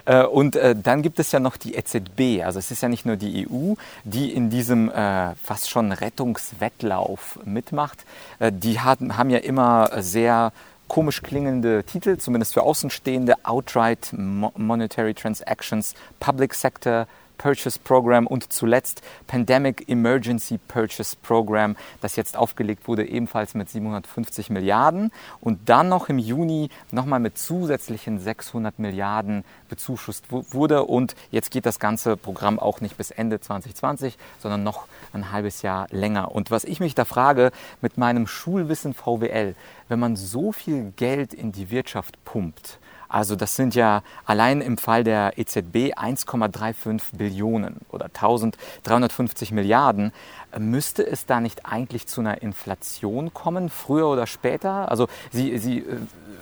Äh, 0.04 0.24
und 0.24 0.56
äh, 0.56 0.74
dann 0.76 1.02
gibt 1.02 1.18
es 1.18 1.32
ja 1.32 1.40
noch 1.40 1.56
die 1.56 1.74
EZB. 1.74 2.44
Also 2.44 2.58
es 2.58 2.70
ist 2.70 2.82
ja 2.82 2.88
nicht 2.88 3.06
nur 3.06 3.16
die 3.16 3.46
EU, 3.48 3.74
die 4.04 4.32
in 4.32 4.50
diesem 4.50 4.90
äh, 4.90 5.34
fast 5.36 5.70
schon 5.70 5.92
Rettungswettlauf 5.92 7.38
mitmacht. 7.44 8.04
Die 8.40 8.80
haben 8.80 9.30
ja 9.30 9.38
immer 9.38 9.90
sehr 9.98 10.52
komisch 10.88 11.22
klingende 11.22 11.84
Titel, 11.84 12.18
zumindest 12.18 12.54
für 12.54 12.62
Außenstehende. 12.62 13.34
Outright 13.44 14.12
Monetary 14.12 15.14
Transactions, 15.14 15.94
Public 16.20 16.54
Sector 16.54 17.06
Purchase 17.38 17.78
Program 17.78 18.26
und 18.26 18.52
zuletzt 18.52 19.02
Pandemic 19.26 19.88
Emergency 19.88 20.58
Purchase 20.58 21.16
Program, 21.22 21.76
das 22.00 22.16
jetzt 22.16 22.36
aufgelegt 22.36 22.88
wurde, 22.88 23.06
ebenfalls 23.06 23.54
mit 23.54 23.68
750 23.68 24.50
Milliarden 24.50 25.10
und 25.40 25.68
dann 25.68 25.88
noch 25.88 26.08
im 26.08 26.18
Juni 26.18 26.70
nochmal 26.90 27.20
mit 27.20 27.38
zusätzlichen 27.38 28.18
600 28.18 28.78
Milliarden 28.78 29.44
bezuschusst 29.68 30.26
wurde. 30.30 30.84
Und 30.84 31.14
jetzt 31.30 31.50
geht 31.50 31.66
das 31.66 31.78
ganze 31.78 32.16
Programm 32.16 32.58
auch 32.58 32.80
nicht 32.80 32.96
bis 32.96 33.10
Ende 33.10 33.40
2020, 33.40 34.16
sondern 34.38 34.62
noch 34.62 34.86
ein 35.14 35.32
halbes 35.32 35.62
Jahr 35.62 35.86
länger. 35.90 36.32
Und 36.32 36.50
was 36.50 36.64
ich 36.64 36.80
mich 36.80 36.94
da 36.94 37.04
frage 37.04 37.50
mit 37.80 37.98
meinem 37.98 38.26
Schulwissen 38.26 38.94
VWL, 38.94 39.54
wenn 39.88 39.98
man 39.98 40.16
so 40.16 40.52
viel 40.52 40.92
Geld 40.96 41.34
in 41.34 41.52
die 41.52 41.70
Wirtschaft 41.70 42.22
pumpt, 42.24 42.78
also 43.14 43.36
das 43.36 43.54
sind 43.54 43.76
ja 43.76 44.02
allein 44.24 44.60
im 44.60 44.76
Fall 44.76 45.04
der 45.04 45.38
EZB 45.38 45.94
1,35 45.94 47.16
Billionen 47.16 47.76
oder 47.90 48.06
1350 48.06 49.52
Milliarden. 49.52 50.10
Müsste 50.58 51.06
es 51.06 51.24
da 51.24 51.40
nicht 51.40 51.64
eigentlich 51.64 52.08
zu 52.08 52.22
einer 52.22 52.42
Inflation 52.42 53.32
kommen, 53.32 53.68
früher 53.68 54.08
oder 54.08 54.26
später? 54.26 54.90
Also 54.90 55.06
Sie, 55.30 55.58
Sie 55.58 55.78
äh, 55.78 55.84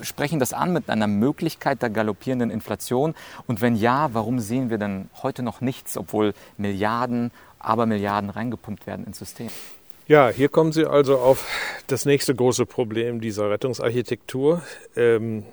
sprechen 0.00 0.38
das 0.38 0.54
an 0.54 0.72
mit 0.72 0.88
einer 0.88 1.08
Möglichkeit 1.08 1.82
der 1.82 1.90
galoppierenden 1.90 2.50
Inflation. 2.50 3.14
Und 3.46 3.60
wenn 3.60 3.76
ja, 3.76 4.08
warum 4.14 4.38
sehen 4.38 4.70
wir 4.70 4.78
denn 4.78 5.10
heute 5.22 5.42
noch 5.42 5.60
nichts, 5.60 5.98
obwohl 5.98 6.32
Milliarden, 6.56 7.32
aber 7.62 7.86
Milliarden 7.86 8.30
reingepumpt 8.30 8.86
werden 8.86 9.06
ins 9.06 9.18
System? 9.18 9.48
Ja, 10.08 10.28
hier 10.30 10.48
kommen 10.48 10.72
Sie 10.72 10.84
also 10.84 11.18
auf 11.18 11.46
das 11.86 12.04
nächste 12.04 12.34
große 12.34 12.66
Problem 12.66 13.20
dieser 13.20 13.50
Rettungsarchitektur. 13.50 14.62
Ähm, 14.96 15.44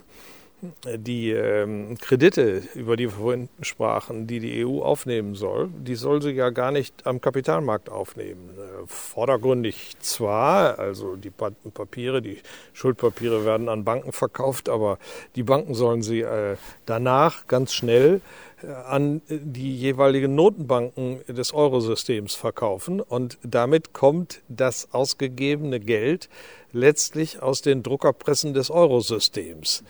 die 0.98 1.32
ähm, 1.32 1.98
Kredite, 2.00 2.62
über 2.76 2.98
die 2.98 3.06
wir 3.06 3.12
vorhin 3.12 3.50
sprachen, 3.62 4.28
die 4.28 4.40
die 4.40 4.66
EU 4.66 4.82
aufnehmen 4.82 5.36
soll, 5.36 5.70
die 5.70 5.96
soll 5.96 6.22
sie 6.22 6.32
ja 6.32 6.50
gar 6.50 6.72
nicht 6.72 7.08
am 7.08 7.22
Kapitalmarkt 7.22 7.90
aufnehmen. 7.90 8.50
Äh, 8.58 8.86
vordergründig 8.86 9.96
zwar, 10.00 10.78
also 10.78 11.16
die 11.16 11.30
Papiere, 11.30 12.22
die 12.22 12.40
Schuldpapiere 12.74 13.46
werden 13.46 13.70
an 13.70 13.86
Banken 13.86 14.12
verkauft, 14.12 14.68
aber 14.68 15.00
die 15.36 15.44
Banken 15.44 15.74
sollen 15.74 16.02
sie 16.02 16.22
äh, 16.22 16.58
danach 16.86 17.48
ganz 17.48 17.74
schnell 17.74 18.20
äh, 18.62 18.68
an 18.68 19.22
die 19.30 19.78
jeweiligen 19.78 20.36
Notenbanken 20.36 21.22
des 21.28 21.54
Eurosystems 21.54 22.36
verkaufen 22.36 23.00
und 23.00 23.38
damit 23.44 23.94
kommt 23.94 24.42
das 24.50 24.90
ausgegebene 24.92 25.80
Geld 25.80 26.30
letztlich 26.74 27.42
aus 27.42 27.62
den 27.62 27.82
Druckerpressen 27.82 28.54
des 28.54 28.70
Eurosystems. 28.70 29.84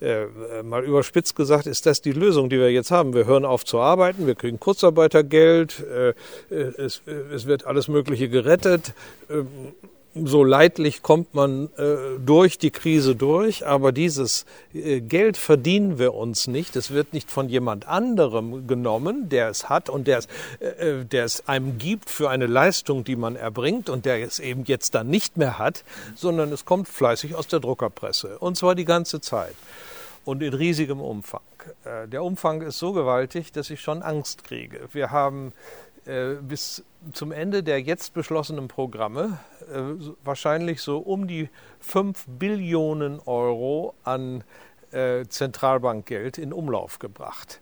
Äh, 0.00 0.26
mal 0.62 0.84
überspitzt 0.84 1.36
gesagt, 1.36 1.66
ist 1.66 1.86
das 1.86 2.02
die 2.02 2.12
Lösung, 2.12 2.50
die 2.50 2.58
wir 2.58 2.70
jetzt 2.70 2.90
haben. 2.90 3.14
Wir 3.14 3.26
hören 3.26 3.44
auf 3.44 3.64
zu 3.64 3.78
arbeiten, 3.78 4.26
wir 4.26 4.34
kriegen 4.34 4.58
Kurzarbeitergeld, 4.60 5.80
äh, 5.80 6.14
es, 6.54 7.02
es 7.06 7.46
wird 7.46 7.66
alles 7.66 7.88
Mögliche 7.88 8.28
gerettet. 8.28 8.92
So 10.16 10.44
leidlich 10.44 11.02
kommt 11.02 11.34
man 11.34 11.70
äh, 11.76 12.20
durch 12.24 12.56
die 12.56 12.70
Krise 12.70 13.16
durch, 13.16 13.66
aber 13.66 13.90
dieses 13.90 14.46
äh, 14.72 15.00
Geld 15.00 15.36
verdienen 15.36 15.98
wir 15.98 16.14
uns 16.14 16.46
nicht. 16.46 16.76
Es 16.76 16.92
wird 16.92 17.12
nicht 17.12 17.32
von 17.32 17.48
jemand 17.48 17.88
anderem 17.88 18.68
genommen, 18.68 19.28
der 19.28 19.48
es 19.48 19.68
hat 19.68 19.90
und 19.90 20.06
der 20.06 20.18
es, 20.18 20.28
äh, 20.60 20.66
äh, 21.00 21.04
der 21.04 21.24
es 21.24 21.48
einem 21.48 21.78
gibt 21.78 22.10
für 22.10 22.30
eine 22.30 22.46
Leistung, 22.46 23.02
die 23.02 23.16
man 23.16 23.34
erbringt 23.34 23.90
und 23.90 24.04
der 24.04 24.22
es 24.22 24.38
eben 24.38 24.62
jetzt 24.66 24.94
dann 24.94 25.08
nicht 25.08 25.36
mehr 25.36 25.58
hat, 25.58 25.82
sondern 26.14 26.52
es 26.52 26.64
kommt 26.64 26.86
fleißig 26.86 27.34
aus 27.34 27.48
der 27.48 27.58
Druckerpresse 27.58 28.38
und 28.38 28.56
zwar 28.56 28.76
die 28.76 28.84
ganze 28.84 29.20
Zeit 29.20 29.56
und 30.24 30.44
in 30.44 30.54
riesigem 30.54 31.00
Umfang. 31.00 31.40
Äh, 31.84 32.06
der 32.06 32.22
Umfang 32.22 32.62
ist 32.62 32.78
so 32.78 32.92
gewaltig, 32.92 33.50
dass 33.50 33.68
ich 33.68 33.80
schon 33.80 34.02
Angst 34.02 34.44
kriege. 34.44 34.88
Wir 34.92 35.10
haben 35.10 35.52
bis 36.04 36.84
zum 37.12 37.32
Ende 37.32 37.62
der 37.62 37.80
jetzt 37.80 38.12
beschlossenen 38.14 38.68
Programme 38.68 39.38
äh, 39.72 39.80
wahrscheinlich 40.22 40.82
so 40.82 40.98
um 40.98 41.26
die 41.26 41.48
5 41.80 42.26
Billionen 42.38 43.20
Euro 43.26 43.94
an 44.04 44.44
Zentralbankgeld 45.28 46.38
in 46.38 46.52
Umlauf 46.52 47.00
gebracht. 47.00 47.60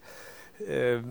Ähm, 0.67 1.05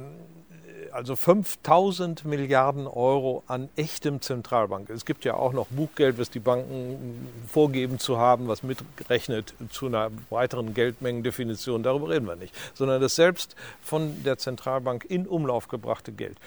also 0.93 1.15
5000 1.15 2.25
Milliarden 2.25 2.87
Euro 2.87 3.43
an 3.47 3.69
echtem 3.75 4.21
Zentralbank. 4.21 4.89
Es 4.89 5.05
gibt 5.05 5.25
ja 5.25 5.35
auch 5.35 5.53
noch 5.53 5.67
Buchgeld, 5.67 6.17
was 6.17 6.29
die 6.29 6.39
Banken 6.39 7.29
vorgeben 7.47 7.99
zu 7.99 8.17
haben, 8.17 8.47
was 8.47 8.63
mitrechnet 8.63 9.53
zu 9.69 9.87
einer 9.87 10.09
breiteren 10.09 10.73
Geldmengendefinition. 10.73 11.83
Darüber 11.83 12.09
reden 12.09 12.27
wir 12.27 12.35
nicht, 12.35 12.53
sondern 12.73 13.01
das 13.01 13.15
selbst 13.15 13.55
von 13.81 14.23
der 14.23 14.37
Zentralbank 14.37 15.05
in 15.05 15.27
Umlauf 15.27 15.67
gebrachte 15.67 16.11
Geld. 16.11 16.37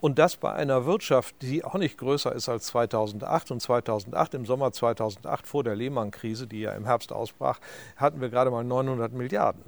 Und 0.00 0.18
das 0.18 0.36
bei 0.36 0.52
einer 0.52 0.86
Wirtschaft, 0.86 1.36
die 1.42 1.64
auch 1.64 1.74
nicht 1.74 1.98
größer 1.98 2.32
ist 2.32 2.48
als 2.48 2.66
2008 2.66 3.50
und 3.50 3.60
2008 3.60 4.34
im 4.34 4.46
Sommer 4.46 4.72
2008 4.72 5.46
vor 5.46 5.64
der 5.64 5.76
Lehman-Krise, 5.76 6.46
die 6.46 6.60
ja 6.60 6.72
im 6.72 6.84
Herbst 6.84 7.12
ausbrach, 7.12 7.58
hatten 7.96 8.20
wir 8.20 8.28
gerade 8.28 8.50
mal 8.50 8.64
900 8.64 9.12
Milliarden 9.12 9.62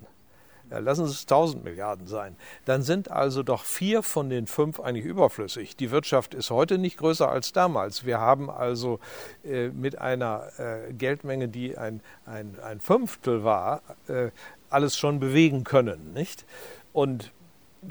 ja, 0.71 0.79
lassen 0.79 1.05
es 1.05 1.23
1000 1.23 1.65
Milliarden 1.65 2.07
sein, 2.07 2.37
dann 2.65 2.83
sind 2.83 3.11
also 3.11 3.43
doch 3.43 3.65
vier 3.65 4.03
von 4.03 4.31
den 4.31 4.47
fünf 4.47 4.81
eigentlich 4.81 5.05
überflüssig. 5.05 5.77
Die 5.77 5.91
Wirtschaft 5.91 6.35
ist 6.35 6.51
heute 6.51 6.79
nicht 6.79 6.99
größer 6.99 7.31
als 7.31 7.53
damals. 7.53 8.05
Wir 8.05 8.21
haben 8.21 8.51
also 8.51 8.99
äh, 9.45 9.69
mit 9.69 9.99
einer 9.99 10.49
äh, 10.59 10.93
Geldmenge, 10.93 11.49
die 11.49 11.77
ein, 11.77 12.01
ein, 12.25 12.59
ein 12.63 12.81
Fünftel 12.81 13.45
war, 13.45 13.83
äh, 14.09 14.31
alles 14.71 14.97
schon 14.97 15.21
bewegen 15.21 15.65
können. 15.65 16.13
Nicht? 16.13 16.45
Und 16.93 17.33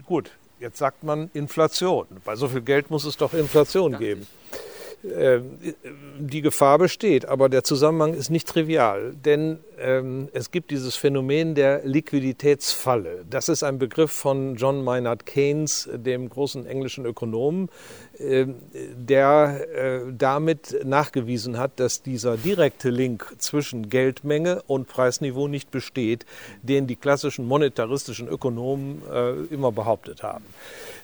gut, 0.05 0.31
jetzt 0.59 0.77
sagt 0.77 1.03
man 1.03 1.29
Inflation. 1.33 2.07
Bei 2.25 2.35
so 2.35 2.47
viel 2.47 2.61
Geld 2.61 2.89
muss 2.89 3.05
es 3.05 3.17
doch 3.17 3.33
Inflation 3.33 3.97
geben. 3.97 4.21
Äh, 4.21 4.74
die 6.17 6.41
Gefahr 6.41 6.77
besteht, 6.79 7.25
aber 7.25 7.49
der 7.49 7.63
Zusammenhang 7.63 8.13
ist 8.13 8.29
nicht 8.29 8.47
trivial, 8.47 9.13
denn 9.13 9.59
ähm, 9.77 10.29
es 10.33 10.51
gibt 10.51 10.71
dieses 10.71 10.95
Phänomen 10.95 11.53
der 11.53 11.85
Liquiditätsfalle. 11.85 13.25
Das 13.29 13.49
ist 13.49 13.63
ein 13.63 13.77
Begriff 13.77 14.11
von 14.11 14.55
John 14.55 14.83
Maynard 14.83 15.25
Keynes, 15.25 15.89
dem 15.93 16.29
großen 16.29 16.65
englischen 16.65 17.05
Ökonomen, 17.05 17.69
äh, 18.17 18.47
der 18.73 19.67
äh, 19.73 19.99
damit 20.17 20.83
nachgewiesen 20.83 21.57
hat, 21.57 21.79
dass 21.79 22.01
dieser 22.01 22.37
direkte 22.37 22.89
Link 22.89 23.35
zwischen 23.37 23.89
Geldmenge 23.89 24.63
und 24.67 24.87
Preisniveau 24.87 25.47
nicht 25.47 25.71
besteht, 25.71 26.25
den 26.63 26.87
die 26.87 26.95
klassischen 26.95 27.45
monetaristischen 27.47 28.27
Ökonomen 28.27 29.01
äh, 29.11 29.53
immer 29.53 29.71
behauptet 29.71 30.23
haben. 30.23 30.45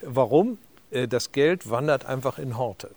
Warum? 0.02 0.58
Äh, 0.92 1.08
das 1.08 1.32
Geld 1.32 1.70
wandert 1.70 2.06
einfach 2.06 2.40
in 2.40 2.58
Horte. 2.58 2.90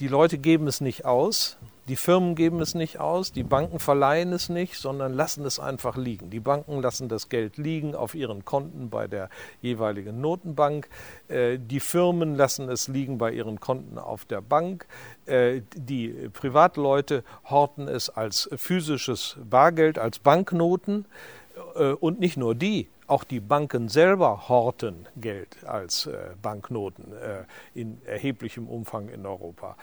Die 0.00 0.08
Leute 0.08 0.38
geben 0.38 0.66
es 0.66 0.80
nicht 0.80 1.04
aus, 1.04 1.58
die 1.86 1.96
Firmen 1.96 2.34
geben 2.34 2.60
es 2.60 2.74
nicht 2.74 2.98
aus, 2.98 3.32
die 3.32 3.42
Banken 3.42 3.80
verleihen 3.80 4.32
es 4.32 4.48
nicht, 4.48 4.76
sondern 4.76 5.12
lassen 5.12 5.44
es 5.44 5.60
einfach 5.60 5.98
liegen. 5.98 6.30
Die 6.30 6.40
Banken 6.40 6.80
lassen 6.80 7.10
das 7.10 7.28
Geld 7.28 7.58
liegen 7.58 7.94
auf 7.94 8.14
ihren 8.14 8.46
Konten 8.46 8.88
bei 8.88 9.08
der 9.08 9.28
jeweiligen 9.60 10.22
Notenbank. 10.22 10.88
Äh, 11.28 11.58
die 11.58 11.80
Firmen 11.80 12.34
lassen 12.34 12.70
es 12.70 12.88
liegen 12.88 13.18
bei 13.18 13.32
ihren 13.32 13.60
Konten 13.60 13.98
auf 13.98 14.24
der 14.24 14.40
Bank. 14.40 14.86
Äh, 15.26 15.60
die 15.74 16.30
Privatleute 16.32 17.22
horten 17.50 17.86
es 17.86 18.08
als 18.08 18.48
physisches 18.56 19.36
Bargeld, 19.50 19.98
als 19.98 20.18
Banknoten. 20.18 21.04
Äh, 21.74 21.92
und 21.92 22.20
nicht 22.20 22.36
nur 22.36 22.54
die, 22.54 22.88
auch 23.10 23.24
die 23.24 23.40
Banken 23.40 23.88
selber 23.88 24.48
horten 24.48 25.06
Geld 25.16 25.64
als 25.64 26.06
äh, 26.06 26.16
Banknoten 26.40 27.12
äh, 27.12 27.44
in 27.74 28.00
erheblichem 28.06 28.68
Umfang 28.68 29.08
in 29.08 29.26
Europa. 29.26 29.76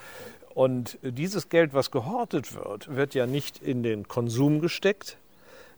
Und 0.54 0.98
dieses 1.04 1.50
Geld, 1.50 1.74
was 1.74 1.92
gehortet 1.92 2.56
wird, 2.56 2.96
wird 2.96 3.13
ja 3.13 3.28
nicht 3.28 3.62
in 3.62 3.84
den 3.84 4.08
Konsum 4.08 4.60
gesteckt, 4.60 5.18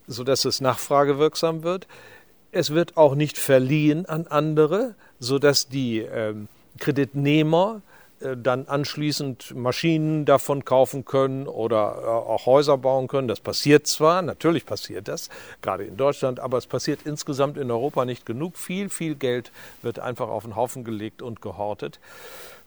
sodass 0.08 0.46
es 0.46 0.62
nachfragewirksam 0.62 1.64
wird. 1.64 1.88
Es 2.52 2.74
wird 2.74 2.96
auch 2.96 3.16
nicht 3.16 3.38
verliehen 3.38 4.06
an 4.06 4.28
andere, 4.28 4.96
sodass 5.20 5.68
die 5.68 6.00
ähm, 6.00 6.48
Kreditnehmer 6.80 7.82
dann 8.36 8.68
anschließend 8.68 9.56
Maschinen 9.56 10.26
davon 10.26 10.66
kaufen 10.66 11.06
können 11.06 11.48
oder 11.48 12.02
äh, 12.02 12.08
auch 12.08 12.46
Häuser 12.46 12.78
bauen 12.78 13.08
können. 13.08 13.28
Das 13.28 13.40
passiert 13.40 13.88
zwar, 13.88 14.22
natürlich 14.22 14.66
passiert 14.66 15.08
das, 15.08 15.30
gerade 15.62 15.86
in 15.86 15.98
Deutschland, 15.98 16.40
aber 16.40 16.58
es 16.58 16.68
passiert 16.68 17.02
insgesamt 17.06 17.58
in 17.58 17.72
Europa 17.72 18.06
nicht 18.06 18.26
genug. 18.26 18.58
Viel, 18.58 18.90
viel 18.90 19.16
Geld 19.16 19.52
wird 19.82 20.00
einfach 20.00 20.30
auf 20.30 20.44
den 20.44 20.56
Haufen 20.56 20.84
gelegt 20.84 21.22
und 21.22 21.42
gehortet. 21.42 22.00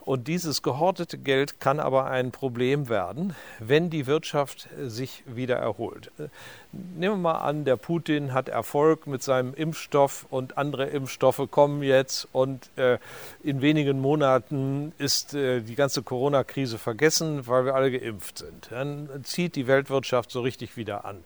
Und 0.05 0.27
dieses 0.27 0.62
gehortete 0.62 1.17
Geld 1.17 1.61
kann 1.61 1.79
aber 1.79 2.07
ein 2.07 2.33
Problem 2.33 2.88
werden, 2.88 3.37
wenn 3.61 3.88
die 3.88 4.07
Wirtschaft 4.09 4.69
sich 4.81 5.23
wieder 5.27 5.57
erholt. 5.57 6.11
Nehmen 6.73 7.17
wir 7.17 7.33
mal 7.33 7.38
an, 7.38 7.65
der 7.65 7.77
Putin 7.77 8.33
hat 8.33 8.49
Erfolg 8.49 9.07
mit 9.07 9.23
seinem 9.23 9.55
Impfstoff 9.55 10.27
und 10.29 10.59
andere 10.59 10.87
Impfstoffe 10.87 11.47
kommen 11.51 11.85
jetzt 11.85 12.27
und 12.33 12.71
äh, 12.77 12.99
in 13.45 13.62
wenigen 13.62 14.01
Monaten 14.01 14.93
ist 14.99 15.35
äh, 15.35 15.61
die 15.61 15.77
ganze 15.77 16.03
Corona-Krise 16.03 16.79
vergessen, 16.79 17.47
weil 17.47 17.65
wir 17.65 17.77
alle 17.77 17.93
geimpft 17.93 18.38
sind. 18.38 18.69
Dann 18.71 19.09
zieht 19.23 19.55
die 19.55 19.69
Weltwirtschaft 19.69 20.33
so 20.33 20.41
richtig 20.41 20.77
wieder 20.77 21.05
an. 21.05 21.23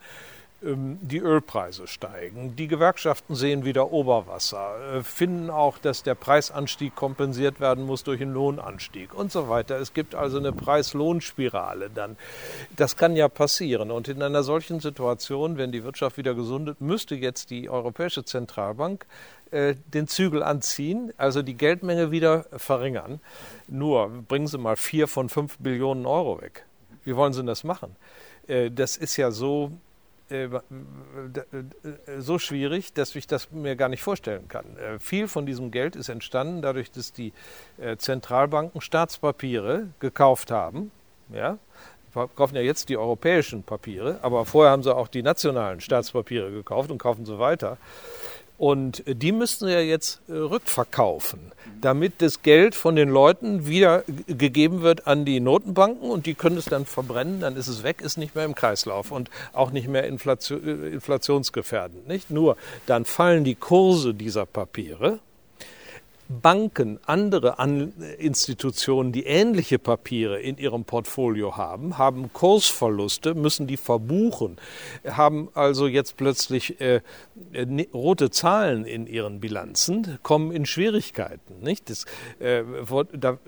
Ähm, 0.63 0.99
die 1.03 1.19
Ölpreise 1.19 1.87
steigen, 1.87 2.57
die 2.57 2.67
Gewerkschaften 2.67 3.35
sehen 3.35 3.65
wieder 3.65 3.93
Oberwasser, 3.93 4.97
äh, 4.97 5.03
finden 5.03 5.51
auch, 5.51 5.77
dass 5.77 6.03
der 6.03 6.15
Preisanstieg 6.15 6.95
kompensiert 6.95 7.61
werden 7.61 7.85
muss 7.85 8.05
durch 8.05 8.23
einen 8.23 8.33
Lohnanstieg 8.33 9.15
und 9.15 9.31
so 9.31 9.51
weiter. 9.51 9.79
Es 9.79 9.93
gibt 9.93 10.15
also 10.15 10.39
eine 10.39 10.53
Preis-Lohn-Spirale 10.53 11.91
dann. 11.95 12.17
Das 12.75 12.97
kann 12.97 13.17
ja 13.17 13.29
passieren. 13.29 13.91
Und 13.91 14.09
in 14.09 14.23
einer 14.23 14.43
solchen 14.43 14.81
Situation, 14.81 15.59
wenn 15.59 15.73
die 15.73 15.85
Wirtschaft 15.85 16.17
wieder 16.17 16.35
gesundet, 16.35 16.81
müsste 16.81 17.17
jetzt 17.17 17.51
die 17.51 17.69
Europäische 17.69 18.25
Zentralbank 18.25 19.05
äh, 19.51 19.75
den 19.93 20.09
Zügel 20.09 20.43
anziehen, 20.43 21.13
also 21.19 21.43
die 21.43 21.55
Geldmenge 21.55 22.11
wieder 22.11 22.47
verringern. 22.57 23.21
Nur 23.69 24.09
bringen 24.27 24.47
Sie 24.47 24.59
mal 24.59 24.77
vier 24.77 25.07
von 25.07 25.29
fünf 25.29 25.59
Billionen 25.59 26.07
Euro 26.07 26.41
weg. 26.41 26.65
Wie 27.05 27.15
wollen 27.15 27.35
Sie 27.35 27.45
das 27.45 27.63
machen? 27.63 27.95
Äh, 28.47 28.71
das 28.71 28.97
ist 28.97 29.19
ja 29.19 29.31
so 29.31 29.73
so 32.19 32.39
schwierig, 32.39 32.93
dass 32.93 33.15
ich 33.15 33.27
das 33.27 33.51
mir 33.53 33.77
gar 33.77 33.89
nicht 33.89 34.03
vorstellen 34.03 34.49
kann. 34.49 34.77
Äh, 34.77 34.99
viel 34.99 35.29
von 35.29 35.47
diesem 35.47 35.71
Geld 35.71 35.97
ist 35.97 36.09
entstanden 36.09 36.63
dadurch, 36.63 36.91
dass 36.91 37.13
die 37.13 37.33
Zentralbanken 37.99 38.81
Staatspapiere 38.81 39.89
gekauft 40.01 40.51
haben. 40.51 40.91
Ja? 41.33 41.59
Kaufen 42.35 42.57
ja 42.57 42.63
jetzt 42.63 42.89
die 42.89 42.97
europäischen 42.97 43.63
Papiere, 43.63 44.19
aber 44.23 44.47
vorher 44.47 44.73
haben 44.73 44.83
sie 44.83 44.95
auch 44.95 45.09
die 45.09 45.23
nationalen 45.23 45.81
Staatspapiere 45.81 46.51
gekauft 46.51 46.91
und 46.91 46.99
kaufen 46.99 47.27
sie 47.27 47.39
weiter. 47.39 47.77
Und 48.59 49.03
die 49.07 49.33
müssten 49.33 49.69
ja 49.69 49.81
jetzt 49.81 50.21
äh, 50.29 50.33
rückverkaufen, 50.33 51.53
damit 51.81 52.23
das 52.23 52.43
Geld 52.43 52.75
von 52.75 52.97
den 52.97 53.11
Leuten 53.11 53.67
wieder 53.67 54.03
gegeben 54.27 54.81
wird 54.83 55.07
an 55.07 55.27
die 55.27 55.41
Notenbanken 55.41 56.11
und 56.11 56.25
die 56.25 56.33
können 56.35 56.57
es 56.57 56.65
dann 56.65 56.87
verbrennen, 56.87 57.41
dann 57.41 57.55
ist 57.57 57.69
es 57.69 57.83
weg, 57.83 58.01
ist 58.01 58.17
nicht 58.17 58.35
mehr 58.35 58.47
im 58.47 58.55
Kreislauf 58.55 59.11
und 59.11 59.29
auch 59.53 59.73
nicht 59.73 59.89
mehr 59.89 60.05
äh, 60.05 60.09
inflationsgefährdend. 60.09 62.09
Nicht 62.09 62.31
nur, 62.31 62.57
dann 62.87 63.05
fallen 63.05 63.45
die 63.45 63.57
Kurse 63.57 64.15
dieser 64.15 64.47
Papiere 64.47 65.19
Banken, 66.29 66.99
andere 67.07 67.59
An 67.61 67.93
Institutionen, 68.19 69.13
die 69.13 69.27
ähnliche 69.27 69.79
Papiere 69.79 70.41
in 70.41 70.59
ihrem 70.59 70.85
Portfolio 70.85 71.57
haben, 71.57 71.99
haben 71.99 72.33
Kursverluste, 72.33 73.35
müssen 73.35 73.67
die 73.67 73.77
verbuchen, 73.77 74.57
haben 75.07 75.49
also 75.55 75.87
jetzt 75.87 76.17
plötzlich 76.17 76.81
äh, 76.81 77.01
äh 77.53 77.87
rote 77.95 78.31
Zahlen 78.31 78.87
in 78.87 79.07
ihren 79.07 79.41
Bilanzen, 79.41 80.19
kommen 80.23 80.51
in 80.51 80.67
Schwierigkeiten. 80.67 81.61
Nicht? 81.63 81.91
Das, 81.91 82.07
äh, 82.41 82.65
da, 83.13 83.39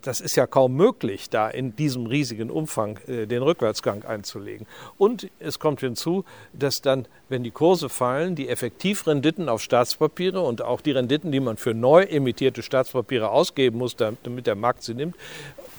das 0.00 0.20
ist 0.20 0.36
ja 0.36 0.46
kaum 0.46 0.74
möglich, 0.74 1.28
da 1.28 1.48
in 1.48 1.76
diesem 1.76 2.06
riesigen 2.06 2.50
Umfang 2.50 2.98
äh, 3.08 3.26
den 3.26 3.42
Rückwärtsgang 3.42 4.04
einzulegen. 4.04 4.66
Und 4.96 5.28
es 5.38 5.58
kommt 5.58 5.80
hinzu, 5.80 6.24
dass 6.54 6.80
dann, 6.80 7.06
wenn 7.28 7.42
die 7.42 7.50
Kurse 7.50 7.90
fallen, 7.90 8.36
die 8.36 8.48
Effektivrenditen 8.48 9.50
auf 9.50 9.60
Staatspapiere 9.60 10.40
und 10.40 10.62
auch 10.62 10.80
die 10.80 10.92
Renditen, 10.92 11.30
die 11.30 11.40
man 11.40 11.58
für 11.58 11.74
neu 11.74 11.89
neu 11.90 12.04
emittierte 12.04 12.62
Staatspapiere 12.62 13.30
ausgeben 13.30 13.78
muss, 13.78 13.96
damit 13.96 14.46
der 14.46 14.54
Markt 14.54 14.84
sie 14.84 14.94
nimmt, 14.94 15.16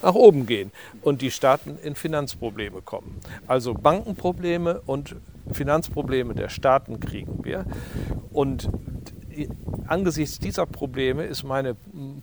nach 0.02 0.16
oben 0.16 0.46
gehen 0.46 0.72
und 1.04 1.22
die 1.22 1.32
Staaten 1.32 1.78
in 1.82 1.96
Finanzprobleme 1.96 2.82
kommen. 2.82 3.22
Also 3.48 3.74
Bankenprobleme 3.74 4.82
und 4.86 5.16
Finanzprobleme 5.52 6.34
der 6.34 6.50
Staaten 6.50 7.00
kriegen 7.00 7.46
wir. 7.46 7.66
Und 8.34 8.70
angesichts 9.88 10.40
dieser 10.40 10.66
Probleme 10.66 11.24
ist 11.24 11.44
meine 11.44 11.78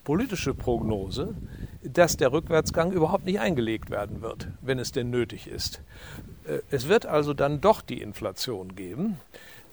politische 0.04 0.52
Prognose, 0.52 1.34
dass 1.82 2.18
der 2.18 2.32
Rückwärtsgang 2.32 2.92
überhaupt 2.92 3.24
nicht 3.24 3.40
eingelegt 3.40 3.88
werden 3.88 4.20
wird, 4.20 4.48
wenn 4.60 4.78
es 4.78 4.92
denn 4.92 5.08
nötig 5.08 5.46
ist. 5.46 5.80
Äh, 6.44 6.58
es 6.70 6.88
wird 6.88 7.06
also 7.06 7.32
dann 7.32 7.62
doch 7.62 7.80
die 7.80 8.02
Inflation 8.02 8.74
geben. 8.74 9.18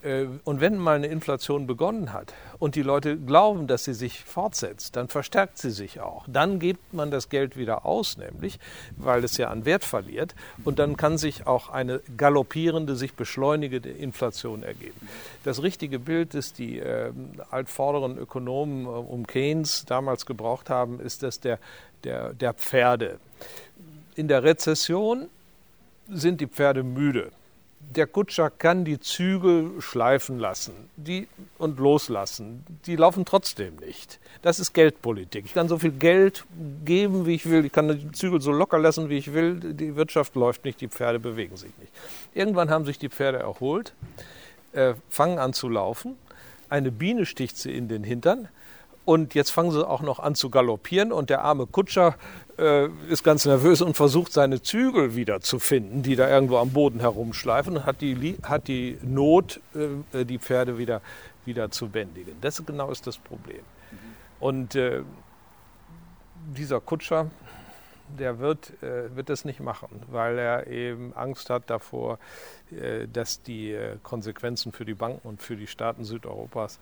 Äh, 0.05 0.27
und 0.43 0.61
wenn 0.61 0.77
mal 0.77 0.95
eine 0.95 1.07
Inflation 1.07 1.67
begonnen 1.67 2.13
hat 2.13 2.33
und 2.59 2.75
die 2.75 2.81
Leute 2.81 3.17
glauben, 3.17 3.67
dass 3.67 3.83
sie 3.85 3.93
sich 3.93 4.23
fortsetzt, 4.23 4.95
dann 4.95 5.07
verstärkt 5.07 5.57
sie 5.57 5.71
sich 5.71 5.99
auch. 5.99 6.25
Dann 6.27 6.59
gibt 6.59 6.93
man 6.93 7.11
das 7.11 7.29
Geld 7.29 7.57
wieder 7.57 7.85
aus, 7.85 8.17
nämlich, 8.17 8.59
weil 8.97 9.23
es 9.23 9.37
ja 9.37 9.49
an 9.49 9.65
Wert 9.65 9.83
verliert. 9.83 10.35
Und 10.63 10.79
dann 10.79 10.95
kann 10.95 11.17
sich 11.17 11.47
auch 11.47 11.69
eine 11.69 12.01
galoppierende, 12.15 12.95
sich 12.95 13.13
beschleunigende 13.13 13.89
Inflation 13.89 14.63
ergeben. 14.63 15.07
Das 15.43 15.63
richtige 15.63 15.99
Bild, 15.99 16.33
das 16.33 16.53
die 16.53 16.79
äh, 16.79 17.11
altvorderen 17.49 18.17
Ökonomen 18.17 18.85
äh, 18.85 18.89
um 18.89 19.25
Keynes 19.25 19.85
damals 19.85 20.25
gebraucht 20.25 20.69
haben, 20.69 20.99
ist 20.99 21.23
das 21.23 21.39
der, 21.39 21.59
der, 22.03 22.33
der 22.33 22.53
Pferde. 22.53 23.19
In 24.15 24.27
der 24.27 24.43
Rezession 24.43 25.27
sind 26.07 26.39
die 26.39 26.47
Pferde 26.47 26.83
müde 26.83 27.31
der 27.89 28.07
Kutscher 28.07 28.49
kann 28.49 28.85
die 28.85 28.99
Zügel 28.99 29.81
schleifen 29.81 30.39
lassen 30.39 30.73
die, 30.95 31.27
und 31.57 31.79
loslassen. 31.79 32.65
Die 32.85 32.95
laufen 32.95 33.25
trotzdem 33.25 33.75
nicht. 33.77 34.19
Das 34.41 34.59
ist 34.59 34.73
Geldpolitik. 34.73 35.45
Ich 35.45 35.53
kann 35.53 35.67
so 35.67 35.77
viel 35.77 35.91
Geld 35.91 36.45
geben, 36.83 37.25
wie 37.25 37.35
ich 37.35 37.49
will. 37.49 37.65
Ich 37.65 37.71
kann 37.71 37.87
die 37.87 38.11
Zügel 38.11 38.41
so 38.41 38.51
locker 38.51 38.79
lassen, 38.79 39.09
wie 39.09 39.17
ich 39.17 39.33
will. 39.33 39.59
Die 39.59 39.95
Wirtschaft 39.95 40.35
läuft 40.35 40.65
nicht, 40.65 40.81
die 40.81 40.87
Pferde 40.87 41.19
bewegen 41.19 41.57
sich 41.57 41.71
nicht. 41.79 41.91
Irgendwann 42.33 42.69
haben 42.69 42.85
sich 42.85 42.99
die 42.99 43.09
Pferde 43.09 43.39
erholt, 43.39 43.93
äh, 44.73 44.93
fangen 45.09 45.39
an 45.39 45.53
zu 45.53 45.69
laufen. 45.69 46.15
Eine 46.69 46.91
Biene 46.91 47.25
sticht 47.25 47.57
sie 47.57 47.75
in 47.75 47.87
den 47.87 48.03
Hintern. 48.03 48.49
Und 49.05 49.35
jetzt 49.35 49.51
fangen 49.51 49.71
sie 49.71 49.87
auch 49.87 50.01
noch 50.01 50.19
an 50.19 50.33
zu 50.33 50.49
galoppieren 50.49 51.11
und 51.11 51.29
der 51.29 51.43
arme 51.43 51.67
Kutscher 51.67 52.15
äh, 52.57 52.87
ist 53.07 53.23
ganz 53.23 53.45
nervös 53.45 53.81
und 53.81 53.95
versucht 53.95 54.33
seine 54.33 54.63
Zügel 54.63 55.15
wieder 55.15 55.41
zu 55.41 55.59
finden, 55.59 56.01
die 56.01 56.15
da 56.15 56.27
irgendwo 56.27 56.57
am 56.57 56.71
Boden 56.71 56.99
herumschleifen 56.99 57.77
und 57.77 57.85
hat 57.85 58.01
die, 58.01 58.37
hat 58.41 58.67
die 58.67 58.97
Not, 59.03 59.61
äh, 60.11 60.25
die 60.25 60.39
Pferde 60.39 60.79
wieder, 60.79 61.01
wieder 61.45 61.69
zu 61.69 61.87
bändigen. 61.87 62.35
Das 62.41 62.65
genau 62.65 62.89
ist 62.89 63.05
das 63.05 63.19
Problem. 63.19 63.61
Und 64.39 64.73
äh, 64.73 65.03
dieser 66.57 66.81
Kutscher, 66.81 67.29
der 68.19 68.39
wird, 68.39 68.71
äh, 68.83 69.15
wird 69.15 69.29
das 69.29 69.45
nicht 69.45 69.59
machen, 69.59 69.87
weil 70.11 70.37
er 70.37 70.67
eben 70.67 71.13
Angst 71.15 71.49
hat 71.49 71.69
davor, 71.69 72.19
äh, 72.71 73.07
dass 73.07 73.41
die 73.41 73.71
äh, 73.71 73.97
Konsequenzen 74.03 74.71
für 74.71 74.85
die 74.85 74.93
Banken 74.93 75.27
und 75.27 75.41
für 75.41 75.55
die 75.55 75.67
Staaten 75.67 76.03
Südeuropas 76.03 76.77
äh, 76.77 76.79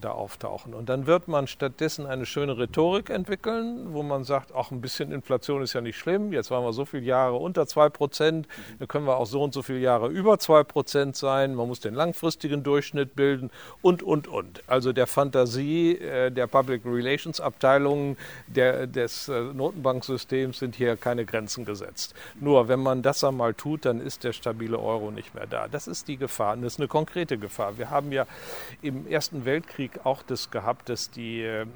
da 0.00 0.10
auftauchen. 0.10 0.74
Und 0.74 0.88
dann 0.88 1.06
wird 1.06 1.28
man 1.28 1.46
stattdessen 1.46 2.06
eine 2.06 2.26
schöne 2.26 2.56
Rhetorik 2.56 3.10
entwickeln, 3.10 3.92
wo 3.92 4.02
man 4.02 4.24
sagt, 4.24 4.52
ach, 4.54 4.70
ein 4.70 4.80
bisschen 4.80 5.12
Inflation 5.12 5.62
ist 5.62 5.72
ja 5.72 5.80
nicht 5.80 5.98
schlimm, 5.98 6.32
jetzt 6.32 6.50
waren 6.50 6.64
wir 6.64 6.72
so 6.72 6.84
viele 6.84 7.02
Jahre 7.02 7.36
unter 7.36 7.66
2 7.66 7.88
Prozent, 7.88 8.48
dann 8.78 8.88
können 8.88 9.06
wir 9.06 9.16
auch 9.16 9.26
so 9.26 9.42
und 9.42 9.52
so 9.52 9.62
viele 9.62 9.78
Jahre 9.78 10.08
über 10.08 10.38
2 10.38 10.64
Prozent 10.64 11.16
sein, 11.16 11.54
man 11.54 11.68
muss 11.68 11.80
den 11.80 11.94
langfristigen 11.94 12.62
Durchschnitt 12.62 13.16
bilden 13.16 13.50
und, 13.82 14.02
und, 14.02 14.28
und. 14.28 14.62
Also 14.66 14.92
der 14.92 15.06
Fantasie 15.06 15.96
äh, 15.96 16.30
der 16.30 16.46
Public 16.46 16.82
Relations 16.84 17.40
Abteilungen 17.40 18.16
der, 18.46 18.86
des 18.86 19.28
äh, 19.28 19.40
Notenbanksystems 19.40 20.58
sind 20.58 20.74
hier 20.74 20.96
keine 20.96 21.24
Grenzen 21.24 21.64
gesetzt. 21.64 22.14
Nur, 22.40 22.68
wenn 22.68 22.80
man 22.80 23.02
das 23.02 23.24
einmal 23.24 23.54
tut, 23.54 23.84
dann 23.84 24.00
ist 24.00 24.24
der 24.24 24.32
stabile 24.32 24.78
Euro 24.78 25.10
nicht 25.10 25.34
mehr 25.34 25.46
da. 25.46 25.68
Das 25.68 25.86
ist 25.86 26.08
die 26.08 26.16
Gefahr 26.16 26.54
und 26.54 26.62
das 26.62 26.74
ist 26.74 26.80
eine 26.80 26.88
konkrete 26.88 27.38
Gefahr. 27.38 27.78
Wir 27.78 27.90
haben 27.90 28.12
ja 28.12 28.26
im 28.82 29.06
Ersten 29.06 29.44
Weltkrieg 29.44 29.55
Weltkrieg 29.56 30.04
auch 30.04 30.22
das 30.22 30.50
gehabt, 30.50 30.90
dass, 30.90 31.10
die, 31.10 31.40
äh, 31.40 31.66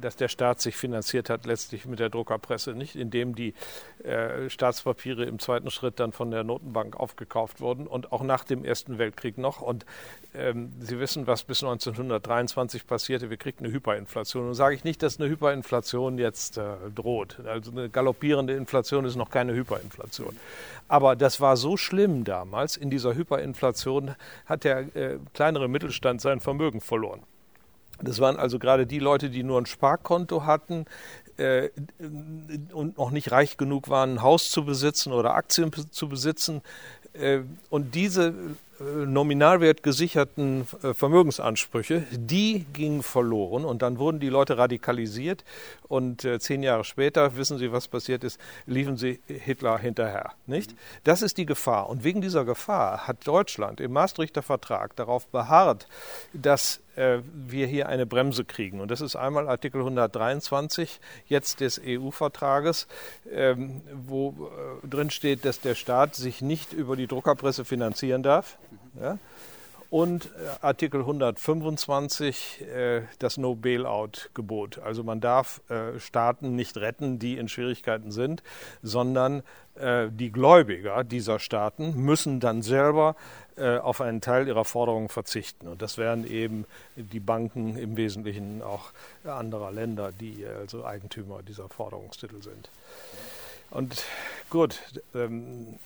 dass 0.00 0.16
der 0.16 0.28
Staat 0.28 0.60
sich 0.60 0.76
finanziert 0.76 1.30
hat, 1.30 1.46
letztlich 1.46 1.86
mit 1.86 1.98
der 1.98 2.10
Druckerpresse, 2.10 2.72
nicht 2.72 2.96
indem 2.96 3.34
die 3.34 3.54
äh, 4.04 4.48
Staatspapiere 4.48 5.24
im 5.24 5.38
zweiten 5.38 5.70
Schritt 5.70 6.00
dann 6.00 6.12
von 6.12 6.30
der 6.30 6.44
Notenbank 6.44 6.96
aufgekauft 6.96 7.60
wurden 7.60 7.86
und 7.86 8.12
auch 8.12 8.22
nach 8.22 8.44
dem 8.44 8.64
Ersten 8.64 8.98
Weltkrieg 8.98 9.38
noch. 9.38 9.60
Und 9.60 9.84
ähm, 10.34 10.72
Sie 10.80 10.98
wissen, 10.98 11.26
was 11.26 11.44
bis 11.44 11.62
1923 11.62 12.86
passierte. 12.86 13.30
Wir 13.30 13.36
kriegten 13.36 13.66
eine 13.66 13.74
Hyperinflation. 13.74 14.48
Und 14.48 14.54
sage 14.54 14.74
ich 14.74 14.84
nicht, 14.84 15.02
dass 15.02 15.20
eine 15.20 15.28
Hyperinflation 15.28 16.18
jetzt 16.18 16.58
äh, 16.58 16.62
droht. 16.94 17.40
Also 17.44 17.70
eine 17.70 17.88
galoppierende 17.90 18.54
Inflation 18.54 19.04
ist 19.04 19.16
noch 19.16 19.30
keine 19.30 19.54
Hyperinflation. 19.54 20.36
Aber 20.88 21.16
das 21.16 21.40
war 21.40 21.56
so 21.56 21.76
schlimm 21.76 22.24
damals. 22.24 22.76
In 22.76 22.90
dieser 22.90 23.14
Hyperinflation 23.14 24.14
hat 24.46 24.64
der 24.64 24.96
äh, 24.96 25.18
kleinere 25.34 25.68
Mittelstand 25.68 26.20
sein 26.20 26.40
Vermögen 26.40 26.80
verloren. 26.80 27.22
Das 28.02 28.20
waren 28.20 28.36
also 28.36 28.58
gerade 28.58 28.86
die 28.86 28.98
Leute, 28.98 29.30
die 29.30 29.42
nur 29.42 29.60
ein 29.60 29.66
Sparkonto 29.66 30.44
hatten 30.44 30.86
äh, 31.36 31.68
und 32.72 32.98
noch 32.98 33.10
nicht 33.10 33.32
reich 33.32 33.56
genug 33.56 33.88
waren, 33.88 34.14
ein 34.14 34.22
Haus 34.22 34.50
zu 34.50 34.64
besitzen 34.64 35.12
oder 35.12 35.34
Aktien 35.34 35.70
zu 35.90 36.08
besitzen. 36.08 36.62
Äh, 37.12 37.40
und 37.70 37.94
diese 37.94 38.34
Nominalwert 38.80 39.82
gesicherten 39.82 40.66
äh, 40.82 40.94
Vermögensansprüche, 40.94 42.06
die 42.12 42.64
gingen 42.72 43.02
verloren 43.02 43.66
und 43.66 43.82
dann 43.82 43.98
wurden 43.98 44.20
die 44.20 44.30
Leute 44.30 44.56
radikalisiert 44.56 45.44
und 45.88 46.24
äh, 46.24 46.38
zehn 46.40 46.62
Jahre 46.62 46.84
später, 46.84 47.36
wissen 47.36 47.58
Sie, 47.58 47.72
was 47.72 47.88
passiert 47.88 48.24
ist, 48.24 48.40
liefen 48.64 48.96
sie 48.96 49.20
Hitler 49.26 49.76
hinterher. 49.78 50.32
Nicht? 50.46 50.74
Das 51.04 51.20
ist 51.20 51.36
die 51.36 51.44
Gefahr 51.44 51.90
und 51.90 52.04
wegen 52.04 52.22
dieser 52.22 52.46
Gefahr 52.46 53.06
hat 53.06 53.26
Deutschland 53.26 53.80
im 53.80 53.92
Maastrichter 53.92 54.42
Vertrag 54.42 54.96
darauf 54.96 55.26
beharrt, 55.26 55.86
dass 56.32 56.78
äh, 56.78 56.89
wir 56.96 57.66
hier 57.66 57.88
eine 57.88 58.06
Bremse 58.06 58.44
kriegen. 58.44 58.80
Und 58.80 58.90
das 58.90 59.00
ist 59.00 59.16
einmal 59.16 59.48
Artikel 59.48 59.80
123 59.80 61.00
jetzt 61.26 61.60
des 61.60 61.80
EU-Vertrages, 61.84 62.86
ähm, 63.30 63.82
wo 63.92 64.50
äh, 64.84 64.86
drin 64.86 65.10
steht, 65.10 65.44
dass 65.44 65.60
der 65.60 65.74
Staat 65.74 66.14
sich 66.14 66.42
nicht 66.42 66.72
über 66.72 66.96
die 66.96 67.06
Druckerpresse 67.06 67.64
finanzieren 67.64 68.22
darf. 68.22 68.58
Ja? 69.00 69.18
Und 69.90 70.26
äh, 70.26 70.28
Artikel 70.60 71.00
125 71.00 72.60
äh, 72.62 73.02
das 73.18 73.36
No-Bailout-Gebot. 73.38 74.78
Also 74.78 75.02
man 75.02 75.20
darf 75.20 75.60
äh, 75.68 75.98
Staaten 75.98 76.54
nicht 76.54 76.76
retten, 76.76 77.18
die 77.18 77.36
in 77.36 77.48
Schwierigkeiten 77.48 78.12
sind, 78.12 78.42
sondern 78.82 79.42
die 80.10 80.30
Gläubiger 80.30 81.04
dieser 81.04 81.38
Staaten 81.38 81.94
müssen 81.94 82.38
dann 82.38 82.60
selber 82.60 83.16
auf 83.56 84.02
einen 84.02 84.20
Teil 84.20 84.46
ihrer 84.46 84.66
Forderungen 84.66 85.08
verzichten. 85.08 85.68
Und 85.68 85.80
das 85.80 85.96
wären 85.96 86.26
eben 86.26 86.66
die 86.96 87.20
Banken 87.20 87.78
im 87.78 87.96
Wesentlichen 87.96 88.62
auch 88.62 88.90
anderer 89.24 89.70
Länder, 89.70 90.10
die 90.12 90.44
also 90.44 90.84
Eigentümer 90.84 91.42
dieser 91.42 91.68
Forderungstitel 91.70 92.42
sind. 92.42 92.68
Und 93.70 94.04
gut, 94.50 94.82
ähm, 95.14 95.78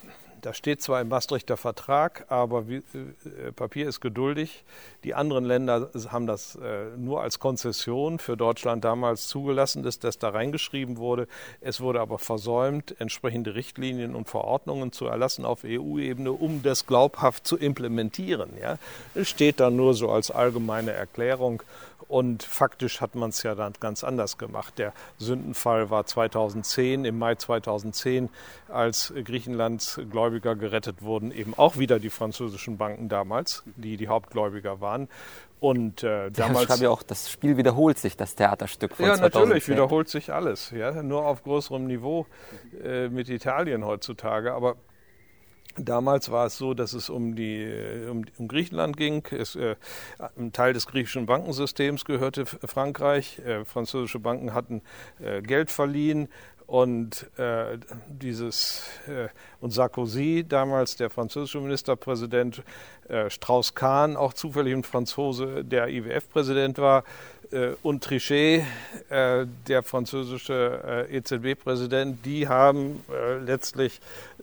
das 0.44 0.58
steht 0.58 0.82
zwar 0.82 1.00
im 1.00 1.08
Maastrichter 1.08 1.56
Vertrag, 1.56 2.26
aber 2.28 2.64
äh, 2.68 3.52
Papier 3.56 3.88
ist 3.88 4.00
geduldig. 4.00 4.62
Die 5.02 5.14
anderen 5.14 5.46
Länder 5.46 5.90
haben 6.10 6.26
das 6.26 6.56
äh, 6.56 6.96
nur 6.98 7.22
als 7.22 7.38
Konzession 7.38 8.18
für 8.18 8.36
Deutschland 8.36 8.84
damals 8.84 9.26
zugelassen, 9.26 9.82
dass 9.82 9.98
das 9.98 10.18
da 10.18 10.28
reingeschrieben 10.28 10.98
wurde. 10.98 11.28
Es 11.62 11.80
wurde 11.80 12.00
aber 12.00 12.18
versäumt, 12.18 12.94
entsprechende 13.00 13.54
Richtlinien 13.54 14.14
und 14.14 14.28
Verordnungen 14.28 14.92
zu 14.92 15.06
erlassen 15.06 15.46
auf 15.46 15.64
EU-Ebene, 15.64 16.30
um 16.30 16.62
das 16.62 16.86
glaubhaft 16.86 17.46
zu 17.46 17.56
implementieren. 17.56 18.50
Ja? 18.60 18.76
Es 19.14 19.30
steht 19.30 19.60
da 19.60 19.70
nur 19.70 19.94
so 19.94 20.10
als 20.10 20.30
allgemeine 20.30 20.92
Erklärung 20.92 21.62
und 22.08 22.42
faktisch 22.42 23.00
hat 23.00 23.14
man 23.14 23.30
es 23.30 23.42
ja 23.42 23.54
dann 23.54 23.72
ganz 23.80 24.04
anders 24.04 24.38
gemacht. 24.38 24.78
Der 24.78 24.92
Sündenfall 25.18 25.90
war 25.90 26.06
2010, 26.06 27.04
im 27.04 27.18
Mai 27.18 27.34
2010, 27.34 28.28
als 28.68 29.12
Griechenlands 29.24 30.00
Gläubiger 30.34 30.56
gerettet 30.56 31.02
wurden, 31.02 31.30
eben 31.30 31.54
auch 31.54 31.78
wieder 31.78 31.98
die 31.98 32.10
französischen 32.10 32.76
Banken 32.76 33.08
damals, 33.08 33.62
die 33.76 33.96
die 33.96 34.08
Hauptgläubiger 34.08 34.80
waren. 34.80 35.08
Und 35.60 36.02
äh, 36.02 36.30
damals. 36.30 36.74
Ich 36.74 36.80
ja 36.80 36.90
auch, 36.90 37.02
das 37.02 37.30
Spiel 37.30 37.56
wiederholt 37.56 37.98
sich, 37.98 38.16
das 38.16 38.34
Theaterstück 38.34 38.96
von 38.96 39.06
Ja, 39.06 39.14
2010. 39.14 39.40
natürlich 39.40 39.68
wiederholt 39.68 40.08
sich 40.08 40.32
alles. 40.32 40.70
Ja, 40.70 41.02
nur 41.02 41.24
auf 41.26 41.42
größerem 41.42 41.86
Niveau 41.86 42.26
äh, 42.82 43.08
mit 43.08 43.28
Italien 43.28 43.84
heutzutage. 43.84 44.52
Aber 44.52 44.76
Damals 45.76 46.30
war 46.30 46.46
es 46.46 46.56
so, 46.56 46.72
dass 46.72 46.92
es 46.92 47.10
um, 47.10 47.34
die, 47.34 47.66
um, 48.08 48.24
um 48.38 48.46
Griechenland 48.46 48.96
ging. 48.96 49.24
Es, 49.32 49.56
äh, 49.56 49.74
ein 50.36 50.52
Teil 50.52 50.72
des 50.72 50.86
griechischen 50.86 51.26
Bankensystems 51.26 52.04
gehörte 52.04 52.46
Frankreich. 52.46 53.40
Äh, 53.40 53.64
französische 53.64 54.20
Banken 54.20 54.54
hatten 54.54 54.82
äh, 55.18 55.42
Geld 55.42 55.72
verliehen 55.72 56.28
und 56.66 57.26
äh, 57.38 57.78
dieses 58.08 58.88
äh, 59.06 59.28
und 59.60 59.70
Sarkozy, 59.70 60.44
damals 60.48 60.96
der 60.96 61.10
französische 61.10 61.60
Ministerpräsident, 61.60 62.62
äh, 63.08 63.28
Strauss-Kahn, 63.28 64.16
auch 64.16 64.32
zufällig 64.32 64.74
ein 64.74 64.84
Franzose, 64.84 65.64
der 65.64 65.88
IWF-Präsident 65.88 66.78
war, 66.78 67.04
und 67.82 68.02
Trichet, 68.04 68.64
äh, 69.08 69.46
der 69.68 69.82
französische 69.82 71.06
äh, 71.10 71.16
EZB-Präsident, 71.16 72.24
die 72.24 72.48
haben 72.48 73.04
letztlich 73.44 74.00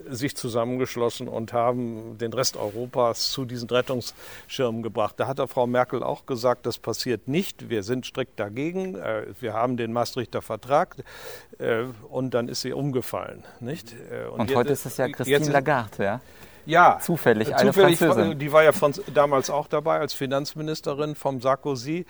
sich 0.10 0.36
zusammengeschlossen 0.36 1.28
und 1.28 1.54
haben 1.54 2.18
den 2.18 2.34
Rest 2.34 2.58
Europas 2.58 3.32
zu 3.32 3.46
diesen 3.46 3.70
Rettungsschirmen 3.70 4.82
gebracht. 4.82 5.16
Da 5.18 5.28
hat 5.28 5.40
der 5.40 5.48
Frau 5.48 5.68
Merkel 5.68 6.04
auch 6.04 6.26
gesagt, 6.26 6.66
das 6.66 6.80
passiert 6.80 7.28
nicht. 7.28 7.70
Wir 7.70 7.84
sind 7.84 8.06
strikt 8.06 8.40
dagegen. 8.40 8.98
Wir 9.40 9.54
haben 9.54 9.78
den 9.78 9.94
Maastrichter 9.94 10.42
Vertrag 10.42 10.96
und 12.10 12.34
dann 12.34 12.48
ist 12.48 12.62
sie 12.62 12.74
umgefallen. 12.74 13.44
Nicht? 13.60 13.96
Und, 14.32 14.40
und 14.40 14.56
heute 14.56 14.74
ist 14.74 14.86
es 14.86 14.98
ja 14.98 15.08
Christine 15.08 15.52
Lagarde, 15.52 16.04
ja? 16.04 16.22
Ja, 16.66 17.00
zufällig, 17.02 17.56
eine 17.56 17.72
zufällig, 17.72 18.00
Französin. 18.00 18.40
Die 18.40 18.52
war 18.52 18.64
ja 18.64 18.72
von, 18.72 18.94
damals 19.14 19.50
auch 19.50 19.68
dabei 19.68 20.00
als 20.00 20.14
Finanzministerin 20.14 21.16
vom 21.16 21.42
Sarkozy 21.42 22.06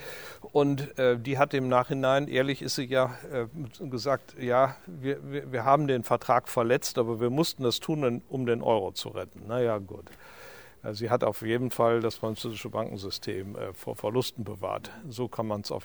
und 0.52 0.98
äh, 1.00 1.18
die 1.18 1.38
hat 1.38 1.54
im 1.54 1.70
Nachhinein, 1.70 2.28
ehrlich 2.28 2.62
ist 2.62 2.76
sie 2.76 2.86
ja, 2.86 3.12
äh, 3.32 3.46
gesagt, 3.88 4.36
ja, 4.40 4.76
wir, 4.88 5.20
wir, 5.32 5.52
wir, 5.52 5.66
haben 5.66 5.88
den 5.88 6.04
Vertrag 6.04 6.50
verletzt, 6.50 6.98
aber 6.98 7.20
wir 7.20 7.30
mussten 7.30 7.64
das 7.64 7.80
tun, 7.80 8.22
um 8.28 8.46
den 8.46 8.62
Euro 8.62 8.92
zu 8.92 9.10
retten. 9.10 9.44
Naja, 9.48 9.78
gut. 9.78 10.06
Also 10.84 11.00
sie 11.00 11.10
hat 11.10 11.24
auf 11.24 11.42
jeden 11.44 11.70
Fall 11.70 12.02
das 12.02 12.16
französische 12.16 12.70
Bankensystem 12.70 13.56
äh, 13.56 13.74
vor 13.74 13.96
Verlusten 13.96 14.44
bewahrt. 14.44 14.92
So 15.08 15.28
kann 15.28 15.48
man 15.48 15.62
es 15.62 15.68
so 15.68 15.80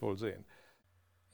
wohl 0.00 0.16
sehen. 0.16 0.44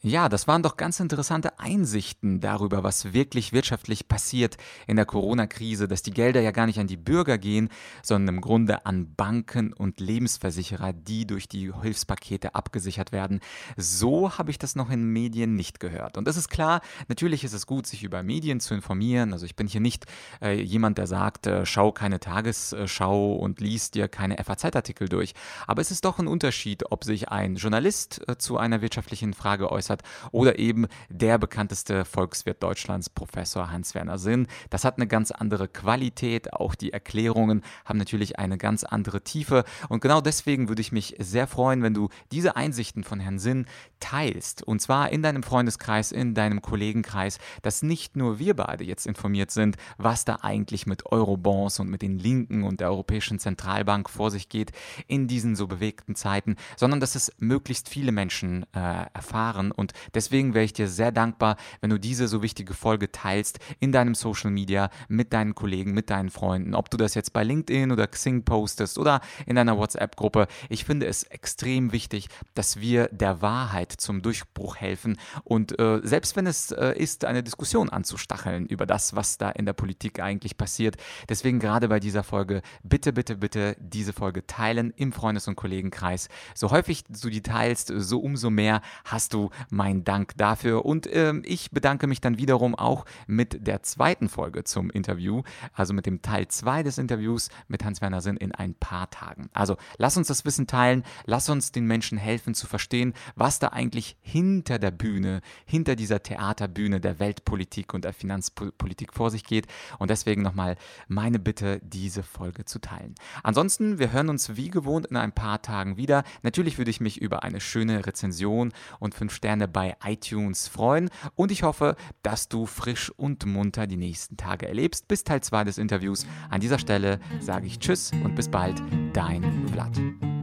Ja, 0.03 0.31
das 0.31 0.49
waren 0.49 0.63
doch 0.63 0.79
ganz 0.79 0.99
interessante 0.99 1.59
Einsichten 1.59 2.41
darüber, 2.41 2.83
was 2.83 3.13
wirklich 3.13 3.53
wirtschaftlich 3.53 4.09
passiert 4.09 4.57
in 4.87 4.97
der 4.97 5.05
Corona-Krise, 5.05 5.89
dass 5.89 6.01
die 6.01 6.11
Gelder 6.11 6.41
ja 6.41 6.53
gar 6.53 6.65
nicht 6.65 6.81
an 6.81 6.87
die 6.87 6.97
Bürger 6.97 7.37
gehen, 7.37 7.69
sondern 8.03 8.37
im 8.37 8.41
Grunde 8.41 8.87
an 8.87 9.15
Banken 9.15 9.75
und 9.75 10.01
Lebensversicherer, 10.01 10.95
die 10.95 11.27
durch 11.27 11.49
die 11.49 11.71
Hilfspakete 11.83 12.55
abgesichert 12.55 13.13
werden. 13.13 13.41
So 13.77 14.39
habe 14.39 14.51
ich 14.51 14.59
das 14.59 14.75
noch 14.75 14.89
in 14.89 15.05
Medien 15.05 15.55
nicht 15.55 15.81
gehört. 15.81 16.17
Und 16.17 16.27
es 16.29 16.39
ist 16.39 16.49
klar, 16.49 16.81
natürlich 17.09 17.45
ist 17.45 17.53
es 17.53 17.67
gut, 17.67 17.87
sich 17.87 18.03
über 18.03 18.23
Medien 18.23 18.61
zu 18.61 18.73
informieren. 18.73 19.35
Also 19.35 19.45
ich 19.45 19.55
bin 19.55 19.67
hier 19.67 19.83
nicht 19.83 20.07
äh, 20.41 20.63
jemand, 20.63 20.97
der 20.97 21.09
sagt, 21.09 21.47
äh, 21.47 21.67
schau 21.67 21.93
keine 21.93 22.21
Tagesschau 22.21 23.35
und 23.35 23.61
liest 23.61 23.97
dir 23.97 24.09
keine 24.09 24.43
FAZ-Artikel 24.43 25.11
durch. 25.11 25.35
Aber 25.67 25.83
es 25.83 25.91
ist 25.91 26.07
doch 26.07 26.19
ein 26.19 26.27
Unterschied, 26.27 26.91
ob 26.91 27.05
sich 27.05 27.29
ein 27.29 27.57
Journalist 27.57 28.27
äh, 28.27 28.39
zu 28.39 28.57
einer 28.57 28.81
wirtschaftlichen 28.81 29.35
Frage 29.35 29.71
äußert 29.71 29.90
hat. 29.91 30.03
Oder 30.33 30.59
eben 30.59 30.87
der 31.11 31.37
bekannteste 31.37 32.07
Volkswirt 32.07 32.63
Deutschlands, 32.63 33.11
Professor 33.11 33.71
Hans-Werner 33.71 34.17
Sinn. 34.19 34.47
Das 34.71 34.85
hat 34.85 34.97
eine 34.97 35.07
ganz 35.07 35.31
andere 35.31 35.69
Qualität. 35.69 36.55
Auch 36.55 36.75
die 36.75 36.93
Erklärungen 36.93 37.63
haben 37.85 37.99
natürlich 37.99 38.39
eine 38.39 38.57
ganz 38.57 38.85
andere 38.85 39.23
Tiefe. 39.23 39.65
Und 39.91 40.01
genau 40.01 40.23
deswegen 40.23 40.69
würde 40.69 40.81
ich 40.81 40.93
mich 40.93 41.17
sehr 41.19 41.47
freuen, 41.47 41.83
wenn 41.83 41.95
du 41.95 42.09
diese 42.33 42.57
Einsichten 42.57 43.05
von 43.05 43.21
Herrn 43.21 43.39
Sinn 43.39 43.67
teilst. 44.01 44.63
Und 44.63 44.81
zwar 44.81 45.11
in 45.11 45.23
deinem 45.23 45.43
Freundeskreis, 45.43 46.13
in 46.13 46.35
deinem 46.35 46.63
Kollegenkreis, 46.63 47.39
dass 47.63 47.83
nicht 47.83 48.17
nur 48.17 48.39
wir 48.39 48.55
beide 48.57 48.85
jetzt 48.85 49.07
informiert 49.07 49.51
sind, 49.51 49.77
was 49.99 50.25
da 50.25 50.39
eigentlich 50.43 50.87
mit 50.87 51.07
Eurobonds 51.07 51.81
und 51.81 51.91
mit 51.91 52.03
den 52.03 52.19
Linken 52.19 52.63
und 52.63 52.81
der 52.81 52.89
Europäischen 52.89 53.39
Zentralbank 53.39 54.09
vor 54.09 54.31
sich 54.31 54.49
geht 54.49 54.73
in 55.07 55.29
diesen 55.29 55.57
so 55.57 55.67
bewegten 55.67 56.15
Zeiten, 56.15 56.57
sondern 56.77 57.01
dass 57.01 57.15
es 57.15 57.33
möglichst 57.39 57.89
viele 57.89 58.13
Menschen 58.13 58.65
äh, 58.75 59.07
erfahren 59.13 59.73
und 59.81 59.95
deswegen 60.15 60.53
wäre 60.53 60.65
ich 60.65 60.75
dir 60.75 60.89
sehr 60.89 61.11
dankbar, 61.11 61.57
wenn 61.81 61.89
du 61.89 61.99
diese 61.99 62.29
so 62.29 62.43
wichtige 62.43 62.75
Folge 62.75 63.11
teilst 63.11 63.59
in 63.81 63.93
deinem 63.93 64.15
Social 64.15 64.51
Media 64.51 64.91
mit 65.09 65.33
deinen 65.33 65.55
Kollegen, 65.55 65.93
mit 65.93 66.11
deinen 66.11 66.29
Freunden. 66.29 66.75
Ob 66.75 66.91
du 66.91 66.99
das 66.99 67.15
jetzt 67.15 67.33
bei 67.33 67.43
LinkedIn 67.43 67.91
oder 67.91 68.07
Xing 68.07 68.45
postest 68.45 68.99
oder 68.99 69.23
in 69.47 69.57
deiner 69.57 69.79
WhatsApp-Gruppe. 69.79 70.49
Ich 70.69 70.85
finde 70.85 71.07
es 71.07 71.23
extrem 71.23 71.93
wichtig, 71.93 72.29
dass 72.55 72.81
wir 72.81 73.09
der 73.09 73.41
Wahrheit 73.41 73.93
zum 73.93 74.21
Durchbruch 74.21 74.77
helfen. 74.77 75.17
Und 75.45 75.79
äh, 75.79 76.01
selbst 76.03 76.37
wenn 76.37 76.47
es 76.47 76.73
äh, 76.73 76.93
ist, 76.99 77.25
eine 77.25 77.43
Diskussion 77.43 77.89
anzustacheln 77.89 78.67
über 78.67 78.85
das, 78.85 79.17
was 79.17 79.39
da 79.39 79.49
in 79.51 79.65
der 79.65 79.73
Politik 79.73 80.21
eigentlich 80.21 80.59
passiert. 80.59 80.97
Deswegen 81.29 81.59
gerade 81.59 81.89
bei 81.89 82.01
dieser 82.01 82.23
Folge, 82.23 82.61
bitte, 82.83 83.15
bitte, 83.15 83.37
bitte 83.37 83.77
diese 83.81 84.13
Folge 84.13 84.47
teilen 84.47 84.93
im 84.97 85.13
Freundes- 85.13 85.49
und 85.49 85.57
Kollegenkreis. 85.57 86.29
So 86.55 86.71
häufig 86.71 87.05
du 87.05 87.31
die 87.31 87.43
teilst, 87.43 87.91
so 87.97 88.21
umso 88.21 88.51
mehr 88.51 88.83
hast 89.07 89.33
du 89.33 89.49
mein 89.71 90.05
Dank 90.05 90.37
dafür. 90.37 90.85
Und 90.85 91.07
äh, 91.07 91.35
ich 91.45 91.71
bedanke 91.71 92.07
mich 92.07 92.21
dann 92.21 92.39
wiederum 92.39 92.75
auch 92.75 93.05
mit 93.27 93.67
der 93.67 93.83
zweiten 93.83 94.29
Folge 94.29 94.65
zum 94.65 94.91
Interview, 94.91 95.43
also 95.73 95.95
mit 95.95 96.07
dem 96.07 96.23
Teil 96.23 96.49
2 96.49 96.83
des 96.83 96.99
Interviews 96.99 97.49
mit 97.69 97.85
Hans-Werner 97.85 98.21
Sinn 98.21 98.37
in 98.37 98.53
ein 98.53 98.75
paar 98.75 99.11
Tagen. 99.11 99.51
Also 99.53 99.77
lass 99.99 100.17
uns 100.17 100.29
das 100.29 100.45
Wissen 100.45 100.67
teilen, 100.67 101.05
lass 101.25 101.49
uns 101.49 101.73
den 101.73 101.87
Menschen 101.87 102.19
helfen 102.19 102.55
zu 102.55 102.67
verstehen, 102.67 103.15
was 103.35 103.59
da 103.59 103.69
eigentlich 103.69 104.17
hinter 104.21 104.79
der 104.79 104.91
Bühne, 104.91 105.41
hinter 105.65 105.97
dieser 105.97 106.23
Theaterbühne 106.23 107.01
der 107.01 107.19
Weltpolitik 107.19 107.95
und 107.95 108.05
der 108.05 108.13
Finanzpolitik 108.13 109.15
vor 109.15 109.31
sich 109.31 109.45
geht. 109.45 109.67
Und 109.99 110.11
deswegen 110.11 110.43
nochmal 110.43 110.77
meine 111.09 111.39
Bitte, 111.39 111.81
diese 111.83 112.23
Folge 112.23 112.65
zu 112.65 112.81
teilen. 112.81 113.15
Ansonsten, 113.43 113.99
wir 113.99 114.13
hören 114.13 114.29
uns 114.29 114.57
wie 114.57 114.71
gewohnt 114.71 115.07
in 115.07 115.17
ein 115.17 115.33
paar 115.33 115.63
Tagen 115.63 115.97
wieder. 115.97 116.25
Natürlich 116.43 116.79
würde 116.79 116.91
ich 116.91 117.01
mich 117.01 117.21
über 117.21 117.43
eine 117.43 117.61
schöne 117.61 118.07
Rezension 118.07 118.73
und 118.99 119.15
fünf 119.15 119.33
Sterne 119.35 119.60
gerne 119.61 119.69
bei 119.69 119.97
iTunes 120.05 120.69
freuen 120.69 121.11
und 121.35 121.53
ich 121.53 121.63
hoffe, 121.63 121.97
dass 122.23 122.49
du 122.49 122.67
frisch 122.67 123.11
und 123.11 123.45
munter 123.45 123.87
die 123.87 123.97
nächsten 123.97 124.37
Tage 124.37 124.67
erlebst. 124.67 125.07
Bis 125.09 125.25
Teil 125.25 125.43
2 125.43 125.65
des 125.65 125.79
Interviews. 125.79 126.27
An 126.49 126.61
dieser 126.61 126.79
Stelle 126.79 127.21
sage 127.41 127.67
ich 127.67 127.79
Tschüss 127.79 128.11
und 128.25 128.35
bis 128.35 128.49
bald, 128.49 128.83
dein 129.13 129.69
Vlad. 129.69 130.40